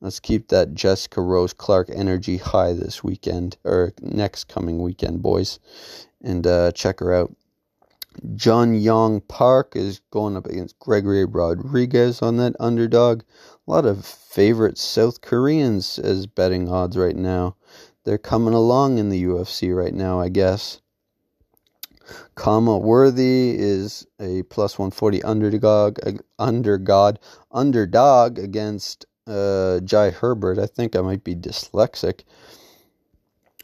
let's 0.00 0.20
keep 0.20 0.48
that 0.48 0.72
Jessica 0.72 1.20
Rose 1.20 1.52
Clark 1.52 1.90
energy 1.92 2.38
high 2.38 2.72
this 2.72 3.04
weekend 3.04 3.58
or 3.62 3.92
next 4.00 4.44
coming 4.44 4.78
weekend, 4.80 5.20
boys, 5.20 5.58
and 6.22 6.46
uh, 6.46 6.72
check 6.72 6.98
her 7.00 7.12
out. 7.12 7.36
Jun 8.34 8.74
Yong 8.74 9.20
Park 9.22 9.74
is 9.74 10.00
going 10.10 10.36
up 10.36 10.46
against 10.46 10.78
Gregory 10.78 11.24
Rodrigues 11.24 12.20
on 12.20 12.36
that 12.36 12.54
underdog. 12.60 13.22
A 13.66 13.70
lot 13.70 13.86
of 13.86 14.04
favorite 14.04 14.78
South 14.78 15.20
Koreans 15.20 15.98
as 15.98 16.26
betting 16.26 16.68
odds 16.68 16.96
right 16.96 17.16
now. 17.16 17.56
They're 18.04 18.18
coming 18.18 18.54
along 18.54 18.98
in 18.98 19.08
the 19.08 19.22
UFC 19.22 19.74
right 19.74 19.94
now, 19.94 20.20
I 20.20 20.28
guess. 20.28 20.80
Khama 22.34 22.78
Worthy 22.78 23.54
is 23.56 24.06
a 24.18 24.42
plus 24.44 24.78
140 24.78 25.22
underdog, 25.22 25.98
undergod, 26.38 27.18
underdog 27.52 28.38
against 28.38 29.06
uh, 29.26 29.80
Jai 29.80 30.10
Herbert. 30.10 30.58
I 30.58 30.66
think 30.66 30.96
I 30.96 31.00
might 31.00 31.22
be 31.22 31.34
dyslexic. 31.34 32.24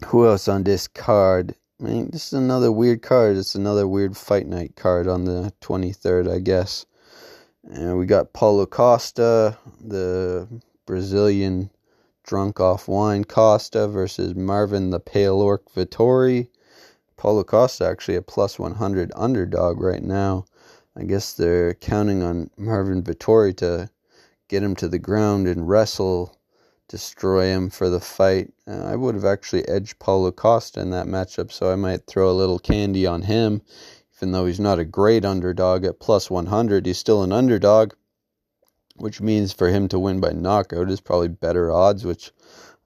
Who 0.07 0.27
else 0.27 0.49
on 0.49 0.62
this 0.62 0.87
card? 0.87 1.57
I 1.79 1.85
mean, 1.85 2.09
this 2.11 2.29
is 2.29 2.33
another 2.33 2.73
weird 2.73 3.03
card. 3.03 3.37
It's 3.37 3.55
another 3.55 3.87
weird 3.87 4.17
fight 4.17 4.47
night 4.47 4.77
card 4.77 5.07
on 5.07 5.27
the 5.27 5.53
23rd, 5.61 6.33
I 6.33 6.39
guess. 6.39 6.87
And 7.65 7.99
we 7.99 8.07
got 8.07 8.33
Paulo 8.33 8.65
Costa, 8.65 9.59
the 9.79 10.49
Brazilian 10.87 11.71
drunk 12.25 12.61
off 12.61 12.89
wine 12.89 13.25
Costa 13.25 13.89
versus 13.89 14.35
Marvin 14.35 14.89
the 14.89 15.01
Pale 15.01 15.39
Orc 15.39 15.71
Vettori. 15.71 16.49
Paulo 17.19 17.45
Costa 17.45 17.87
actually 17.87 18.17
a 18.17 18.23
plus 18.23 18.59
100 18.59 19.12
underdog 19.15 19.79
right 19.79 20.03
now. 20.03 20.47
I 20.97 21.03
guess 21.03 21.35
they're 21.35 21.75
counting 21.75 22.23
on 22.23 22.49
Marvin 22.57 23.03
Vettori 23.03 23.55
to 23.59 23.91
get 24.49 24.62
him 24.62 24.77
to 24.77 24.89
the 24.89 24.99
ground 24.99 25.47
and 25.47 25.69
wrestle 25.69 26.39
destroy 26.88 27.46
him 27.46 27.70
for 27.70 27.88
the 27.88 28.01
fight. 28.01 28.53
Uh, 28.66 28.85
I 28.85 28.96
would 28.96 29.14
have 29.14 29.25
actually 29.25 29.66
edged 29.68 29.99
Paulo 29.99 30.31
Costa 30.31 30.81
in 30.81 30.90
that 30.90 31.07
matchup, 31.07 31.51
so 31.53 31.70
I 31.70 31.77
might 31.77 32.07
throw 32.07 32.31
a 32.31 32.33
little 32.33 32.59
candy 32.59 33.07
on 33.07 33.22
him. 33.22 33.62
Even 34.16 34.33
though 34.33 34.46
he's 34.46 34.61
not 34.61 34.79
a 34.79 34.85
great 34.85 35.25
underdog 35.25 35.85
at 35.85 36.01
plus 36.01 36.31
100, 36.31 36.87
he's 36.87 36.99
still 36.99 37.22
an 37.22 37.33
underdog, 37.33 37.92
which 38.96 39.20
means 39.20 39.53
for 39.53 39.68
him 39.68 39.88
to 39.88 39.99
win 39.99 40.20
by 40.20 40.33
knockout 40.33 40.90
is 40.90 41.01
probably 41.01 41.29
better 41.29 41.70
odds, 41.70 42.05
which 42.05 42.33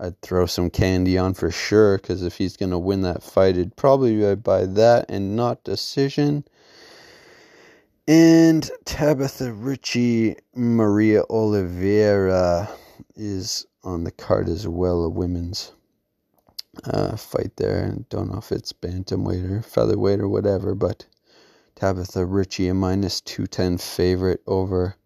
I'd 0.00 0.20
throw 0.22 0.46
some 0.46 0.70
candy 0.70 1.18
on 1.18 1.34
for 1.34 1.50
sure, 1.50 1.98
because 1.98 2.22
if 2.22 2.36
he's 2.36 2.56
going 2.56 2.70
to 2.70 2.78
win 2.78 3.02
that 3.02 3.22
fight, 3.22 3.56
it'd 3.56 3.76
probably 3.76 4.16
be 4.16 4.34
by 4.34 4.64
that 4.64 5.06
and 5.08 5.36
not 5.36 5.62
decision. 5.62 6.44
And 8.08 8.68
Tabitha 8.86 9.52
Ricci 9.52 10.36
Maria 10.54 11.22
Oliveira 11.30 12.68
is 13.14 13.66
on 13.82 14.04
the 14.04 14.10
card 14.10 14.48
as 14.48 14.66
well, 14.68 15.04
a 15.04 15.08
women's 15.08 15.72
uh, 16.84 17.16
fight 17.16 17.56
there. 17.56 17.96
Don't 18.08 18.30
know 18.30 18.38
if 18.38 18.52
it's 18.52 18.72
bantamweight 18.72 19.50
or 19.50 19.62
featherweight 19.62 20.20
or 20.20 20.28
whatever, 20.28 20.74
but 20.74 21.06
Tabitha 21.74 22.24
Ricci, 22.24 22.68
a 22.68 22.74
minus 22.74 23.20
210 23.20 23.78
favorite 23.78 24.42
over 24.46 24.96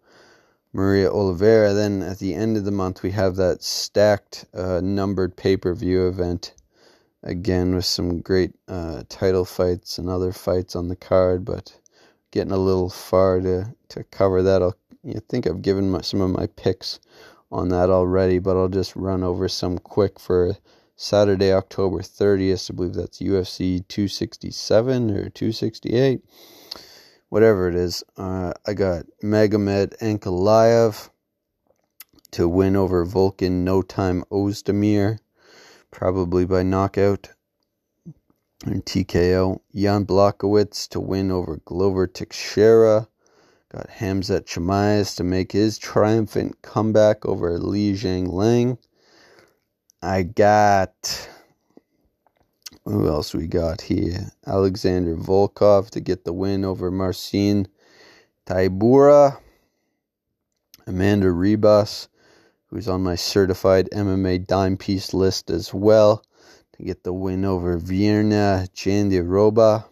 Maria 0.72 1.10
Oliveira. 1.10 1.72
Then 1.72 2.02
at 2.02 2.18
the 2.18 2.34
end 2.34 2.56
of 2.56 2.64
the 2.64 2.72
month, 2.72 3.02
we 3.02 3.12
have 3.12 3.36
that 3.36 3.62
stacked 3.62 4.44
uh, 4.52 4.80
numbered 4.82 5.36
pay 5.36 5.56
per 5.56 5.74
view 5.74 6.08
event 6.08 6.54
again 7.22 7.74
with 7.74 7.84
some 7.84 8.20
great 8.20 8.52
uh, 8.68 9.04
title 9.08 9.44
fights 9.44 9.98
and 9.98 10.08
other 10.08 10.32
fights 10.32 10.76
on 10.76 10.88
the 10.88 10.96
card, 10.96 11.44
but 11.44 11.74
getting 12.32 12.52
a 12.52 12.58
little 12.58 12.90
far 12.90 13.40
to, 13.40 13.72
to 13.88 14.04
cover 14.04 14.42
that. 14.42 14.62
I'll, 14.62 14.76
I 15.08 15.20
think 15.28 15.46
I've 15.46 15.62
given 15.62 15.90
my, 15.90 16.00
some 16.00 16.20
of 16.20 16.30
my 16.30 16.46
picks 16.56 16.98
on 17.54 17.68
that 17.68 17.88
already, 17.88 18.40
but 18.40 18.56
I'll 18.56 18.68
just 18.68 18.96
run 18.96 19.22
over 19.22 19.48
some 19.48 19.78
quick 19.78 20.18
for 20.18 20.56
Saturday, 20.96 21.52
October 21.52 22.00
30th. 22.00 22.70
I 22.70 22.74
believe 22.74 22.94
that's 22.94 23.20
UFC 23.20 23.86
267 23.86 25.10
or 25.10 25.30
268, 25.30 26.20
whatever 27.28 27.68
it 27.68 27.76
is. 27.76 28.02
Uh, 28.16 28.52
I 28.66 28.74
got 28.74 29.06
Magomed 29.22 29.96
Ankalaev 29.98 31.10
to 32.32 32.48
win 32.48 32.74
over 32.74 33.06
Volkan 33.06 33.62
No 33.62 33.82
Time 33.82 34.24
Ozdemir, 34.32 35.20
probably 35.92 36.44
by 36.44 36.64
knockout 36.64 37.30
and 38.66 38.84
TKO. 38.84 39.60
Jan 39.72 40.04
Blachowicz 40.04 40.88
to 40.88 40.98
win 40.98 41.30
over 41.30 41.60
Glover 41.64 42.08
Teixeira. 42.08 43.06
Got 43.74 43.88
Khamzat 43.88 44.44
Chimaev 44.44 45.16
to 45.16 45.24
make 45.24 45.50
his 45.50 45.78
triumphant 45.78 46.62
comeback 46.62 47.26
over 47.26 47.58
Li 47.58 47.94
Jingliang. 47.94 48.78
I 50.00 50.22
got 50.22 51.28
who 52.84 53.08
else 53.08 53.34
we 53.34 53.48
got 53.48 53.80
here? 53.80 54.30
Alexander 54.46 55.16
Volkov 55.16 55.90
to 55.90 56.00
get 56.00 56.24
the 56.24 56.32
win 56.32 56.64
over 56.64 56.92
Marcin 56.92 57.66
Tybura. 58.46 59.38
Amanda 60.86 61.26
Ribas, 61.26 62.06
who's 62.66 62.86
on 62.86 63.02
my 63.02 63.16
certified 63.16 63.88
MMA 63.90 64.46
dime 64.46 64.76
piece 64.76 65.12
list 65.12 65.50
as 65.50 65.74
well, 65.74 66.24
to 66.76 66.84
get 66.84 67.02
the 67.02 67.12
win 67.12 67.44
over 67.44 67.80
Virna 67.80 68.70
Jandiroba. 68.70 69.86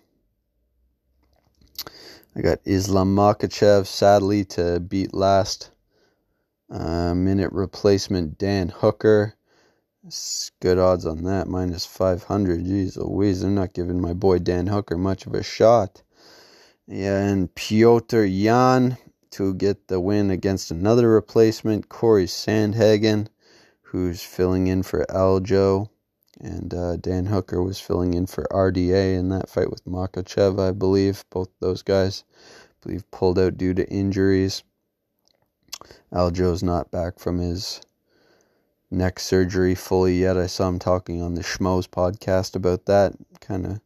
I 2.35 2.41
got 2.41 2.61
Islam 2.65 3.15
Makhachev, 3.15 3.87
sadly, 3.87 4.45
to 4.47 4.81
beat 4.81 5.13
last 5.13 5.71
uh, 6.71 7.15
minute 7.15 7.53
replacement 7.53 8.39
Dan 8.39 8.71
Hooker. 8.71 9.35
It's 10.07 10.51
good 10.61 10.79
odds 10.79 11.05
on 11.05 11.25
that, 11.25 11.47
minus 11.47 11.85
500. 11.85 12.65
Jeez 12.65 12.97
Louise, 12.97 13.43
they're 13.43 13.51
not 13.51 13.75
giving 13.75 14.01
my 14.01 14.15
boy 14.15 14.39
Dan 14.39 14.67
Hooker 14.67 14.97
much 14.97 15.27
of 15.27 15.35
a 15.35 15.43
shot. 15.43 16.03
Yeah, 16.87 17.19
and 17.21 17.55
Piotr 17.55 18.23
Yan 18.25 18.97
to 19.33 19.53
get 19.55 19.89
the 19.89 20.01
win 20.01 20.31
against 20.31 20.71
another 20.71 21.11
replacement, 21.11 21.91
Cory 21.91 22.27
Sandhagen, 22.27 23.29
who's 23.83 24.23
filling 24.23 24.69
in 24.69 24.83
for 24.83 25.05
Aljo. 25.11 25.89
And 26.43 26.75
uh, 26.75 26.97
Dan 26.97 27.27
Hooker 27.27 27.63
was 27.63 27.79
filling 27.79 28.15
in 28.15 28.27
for 28.27 28.49
RDA 28.51 29.17
in 29.17 29.29
that 29.29 29.49
fight 29.49 29.71
with 29.71 29.85
Makhachev, 29.85 30.59
I 30.59 30.73
believe. 30.73 31.25
Both 31.31 31.51
those 31.61 31.83
guys, 31.83 32.25
I 32.35 32.75
believe, 32.83 33.09
pulled 33.13 33.39
out 33.39 33.57
due 33.57 33.75
to 33.75 33.89
injuries. 33.89 34.65
Aljo's 36.13 36.63
not 36.63 36.91
back 36.91 37.21
from 37.21 37.39
his 37.39 37.81
neck 38.91 39.21
surgery 39.21 39.77
fully 39.77 40.19
yet. 40.19 40.37
I 40.37 40.47
saw 40.47 40.69
him 40.69 40.79
talking 40.79 41.23
on 41.23 41.35
the 41.35 41.43
Schmoes 41.43 41.89
podcast 41.89 42.57
about 42.57 42.87
that. 42.87 43.15
Kind 43.41 43.65
of, 43.65 43.81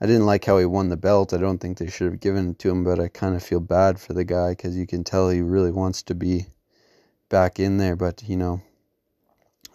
I 0.00 0.06
didn't 0.06 0.26
like 0.26 0.44
how 0.44 0.58
he 0.58 0.66
won 0.66 0.88
the 0.88 0.96
belt. 0.96 1.32
I 1.32 1.38
don't 1.38 1.58
think 1.58 1.78
they 1.78 1.88
should 1.88 2.10
have 2.10 2.20
given 2.20 2.50
it 2.50 2.58
to 2.60 2.70
him, 2.70 2.84
but 2.84 3.00
I 3.00 3.08
kind 3.08 3.34
of 3.34 3.42
feel 3.42 3.60
bad 3.60 3.98
for 4.00 4.12
the 4.12 4.24
guy 4.24 4.50
because 4.50 4.76
you 4.76 4.86
can 4.86 5.04
tell 5.04 5.30
he 5.30 5.40
really 5.40 5.70
wants 5.70 6.02
to 6.02 6.14
be 6.14 6.46
back 7.28 7.58
in 7.58 7.78
there. 7.78 7.96
But, 7.96 8.24
you 8.28 8.36
know, 8.36 8.60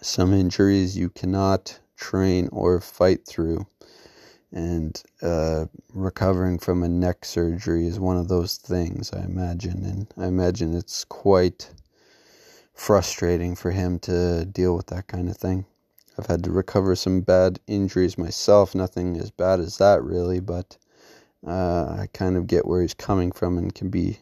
some 0.02 0.34
injuries 0.34 0.98
you 0.98 1.10
cannot 1.10 1.80
train 2.02 2.50
or 2.52 2.82
fight 2.82 3.26
through. 3.26 3.66
And 4.52 5.02
uh, 5.22 5.68
recovering 5.94 6.60
from 6.60 6.84
a 6.84 6.90
neck 6.90 7.24
surgery 7.24 7.88
is 7.88 8.00
one 8.00 8.18
of 8.18 8.28
those 8.28 8.58
things, 8.58 9.14
I 9.14 9.24
imagine. 9.24 9.86
And 9.86 10.14
I 10.18 10.28
imagine 10.28 10.76
it's 10.76 11.06
quite 11.06 11.70
frustrating 12.74 13.56
for 13.56 13.72
him 13.72 14.00
to 14.00 14.44
deal 14.44 14.76
with 14.76 14.88
that 14.88 15.08
kind 15.08 15.30
of 15.30 15.38
thing. 15.38 15.66
I've 16.18 16.26
had 16.26 16.44
to 16.44 16.52
recover 16.52 16.96
some 16.96 17.22
bad 17.22 17.60
injuries 17.68 18.18
myself, 18.18 18.76
nothing 18.76 19.16
as 19.16 19.32
bad 19.32 19.62
as 19.62 19.78
that, 19.78 20.04
really, 20.04 20.42
but 20.42 20.78
uh, 21.48 21.96
I 22.00 22.08
kind 22.12 22.36
of 22.36 22.48
get 22.48 22.66
where 22.66 22.82
he's 22.82 22.94
coming 22.94 23.32
from 23.32 23.58
and 23.58 23.74
can 23.74 23.90
be 23.90 24.20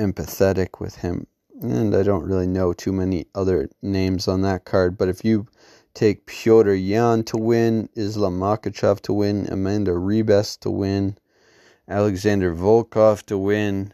empathetic 0.00 0.80
with 0.80 0.96
him. 0.96 1.26
And 1.60 1.94
I 1.94 2.02
don't 2.02 2.24
really 2.24 2.46
know 2.46 2.72
too 2.72 2.92
many 2.92 3.26
other 3.34 3.68
names 3.82 4.26
on 4.26 4.42
that 4.42 4.64
card, 4.64 4.98
but 4.98 5.08
if 5.08 5.24
you 5.24 5.46
take 5.98 6.26
Pyotr 6.26 6.76
Yan 6.76 7.24
to 7.24 7.36
win, 7.36 7.88
Islam 7.96 8.38
Makhachev 8.38 9.00
to 9.00 9.12
win, 9.12 9.48
Amanda 9.50 9.90
Ribas 9.90 10.56
to 10.60 10.70
win, 10.70 11.18
Alexander 11.88 12.54
Volkov 12.54 13.24
to 13.24 13.36
win, 13.36 13.92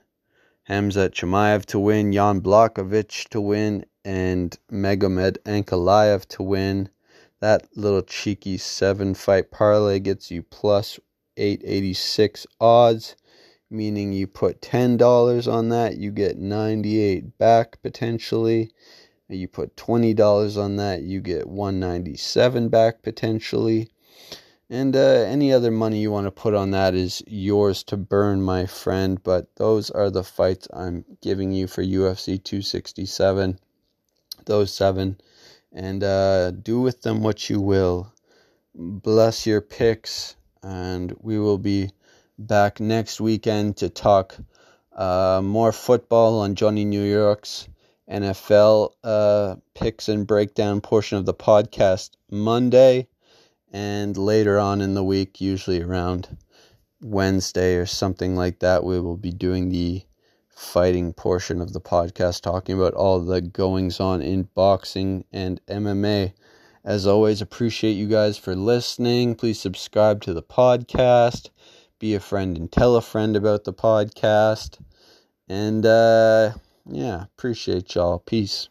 Khamzat 0.68 1.12
Chimaev 1.12 1.64
to 1.64 1.78
win, 1.78 2.12
Jan 2.12 2.42
Blachowicz 2.42 3.26
to 3.30 3.40
win, 3.40 3.86
and 4.04 4.58
Magomed 4.70 5.38
Ankalaev 5.46 6.26
to 6.26 6.42
win. 6.42 6.90
That 7.40 7.68
little 7.74 8.02
cheeky 8.02 8.58
seven 8.58 9.14
fight 9.14 9.50
parlay 9.50 9.98
gets 9.98 10.30
you 10.30 10.42
plus 10.42 11.00
886 11.38 12.46
odds, 12.60 13.16
meaning 13.70 14.12
you 14.12 14.26
put 14.26 14.60
$10 14.60 15.50
on 15.50 15.70
that, 15.70 15.96
you 15.96 16.10
get 16.10 16.36
98 16.36 17.38
back 17.38 17.80
potentially. 17.80 18.70
You 19.34 19.48
put 19.48 19.76
$20 19.76 20.56
on 20.56 20.76
that, 20.76 21.02
you 21.02 21.20
get 21.20 21.48
197 21.48 22.68
back 22.68 23.02
potentially. 23.02 23.88
And 24.70 24.96
uh, 24.96 24.98
any 24.98 25.52
other 25.52 25.70
money 25.70 26.00
you 26.00 26.10
want 26.10 26.26
to 26.26 26.30
put 26.30 26.54
on 26.54 26.70
that 26.70 26.94
is 26.94 27.22
yours 27.26 27.82
to 27.84 27.96
burn, 27.96 28.42
my 28.42 28.66
friend. 28.66 29.22
But 29.22 29.54
those 29.56 29.90
are 29.90 30.10
the 30.10 30.24
fights 30.24 30.68
I'm 30.72 31.04
giving 31.20 31.52
you 31.52 31.66
for 31.66 31.82
UFC 31.82 32.42
267. 32.42 33.58
Those 34.46 34.72
seven. 34.72 35.18
And 35.72 36.02
uh, 36.02 36.50
do 36.52 36.80
with 36.80 37.02
them 37.02 37.22
what 37.22 37.50
you 37.50 37.60
will. 37.60 38.12
Bless 38.74 39.46
your 39.46 39.60
picks. 39.60 40.34
And 40.62 41.14
we 41.20 41.38
will 41.38 41.58
be 41.58 41.90
back 42.38 42.80
next 42.80 43.20
weekend 43.20 43.76
to 43.78 43.90
talk 43.90 44.36
uh, 44.96 45.40
more 45.44 45.72
football 45.72 46.40
on 46.40 46.54
Johnny 46.54 46.84
New 46.84 47.02
York's 47.02 47.68
NFL 48.10 48.90
uh, 49.02 49.56
picks 49.74 50.08
and 50.08 50.26
breakdown 50.26 50.80
portion 50.80 51.18
of 51.18 51.26
the 51.26 51.34
podcast 51.34 52.10
Monday 52.30 53.08
and 53.74 54.16
later 54.16 54.58
on 54.58 54.80
in 54.80 54.94
the 54.94 55.02
week, 55.02 55.40
usually 55.40 55.82
around 55.82 56.36
Wednesday 57.02 57.74
or 57.74 57.86
something 57.86 58.36
like 58.36 58.60
that, 58.60 58.84
we 58.84 59.00
will 59.00 59.16
be 59.16 59.32
doing 59.32 59.68
the 59.68 60.02
fighting 60.48 61.12
portion 61.12 61.60
of 61.60 61.72
the 61.72 61.80
podcast, 61.80 62.40
talking 62.40 62.78
about 62.78 62.94
all 62.94 63.18
the 63.18 63.40
goings 63.40 63.98
on 63.98 64.22
in 64.22 64.44
boxing 64.54 65.24
and 65.32 65.60
MMA. 65.66 66.32
As 66.84 67.06
always, 67.06 67.40
appreciate 67.40 67.94
you 67.94 68.06
guys 68.06 68.38
for 68.38 68.54
listening. 68.54 69.34
Please 69.34 69.58
subscribe 69.58 70.20
to 70.22 70.32
the 70.32 70.42
podcast, 70.42 71.50
be 71.98 72.14
a 72.14 72.20
friend 72.20 72.56
and 72.56 72.70
tell 72.70 72.94
a 72.94 73.02
friend 73.02 73.34
about 73.34 73.64
the 73.64 73.72
podcast. 73.72 74.78
And 75.48 75.84
uh, 75.84 76.52
yeah, 76.86 77.24
appreciate 77.24 77.94
y'all. 77.94 78.18
Peace. 78.20 78.68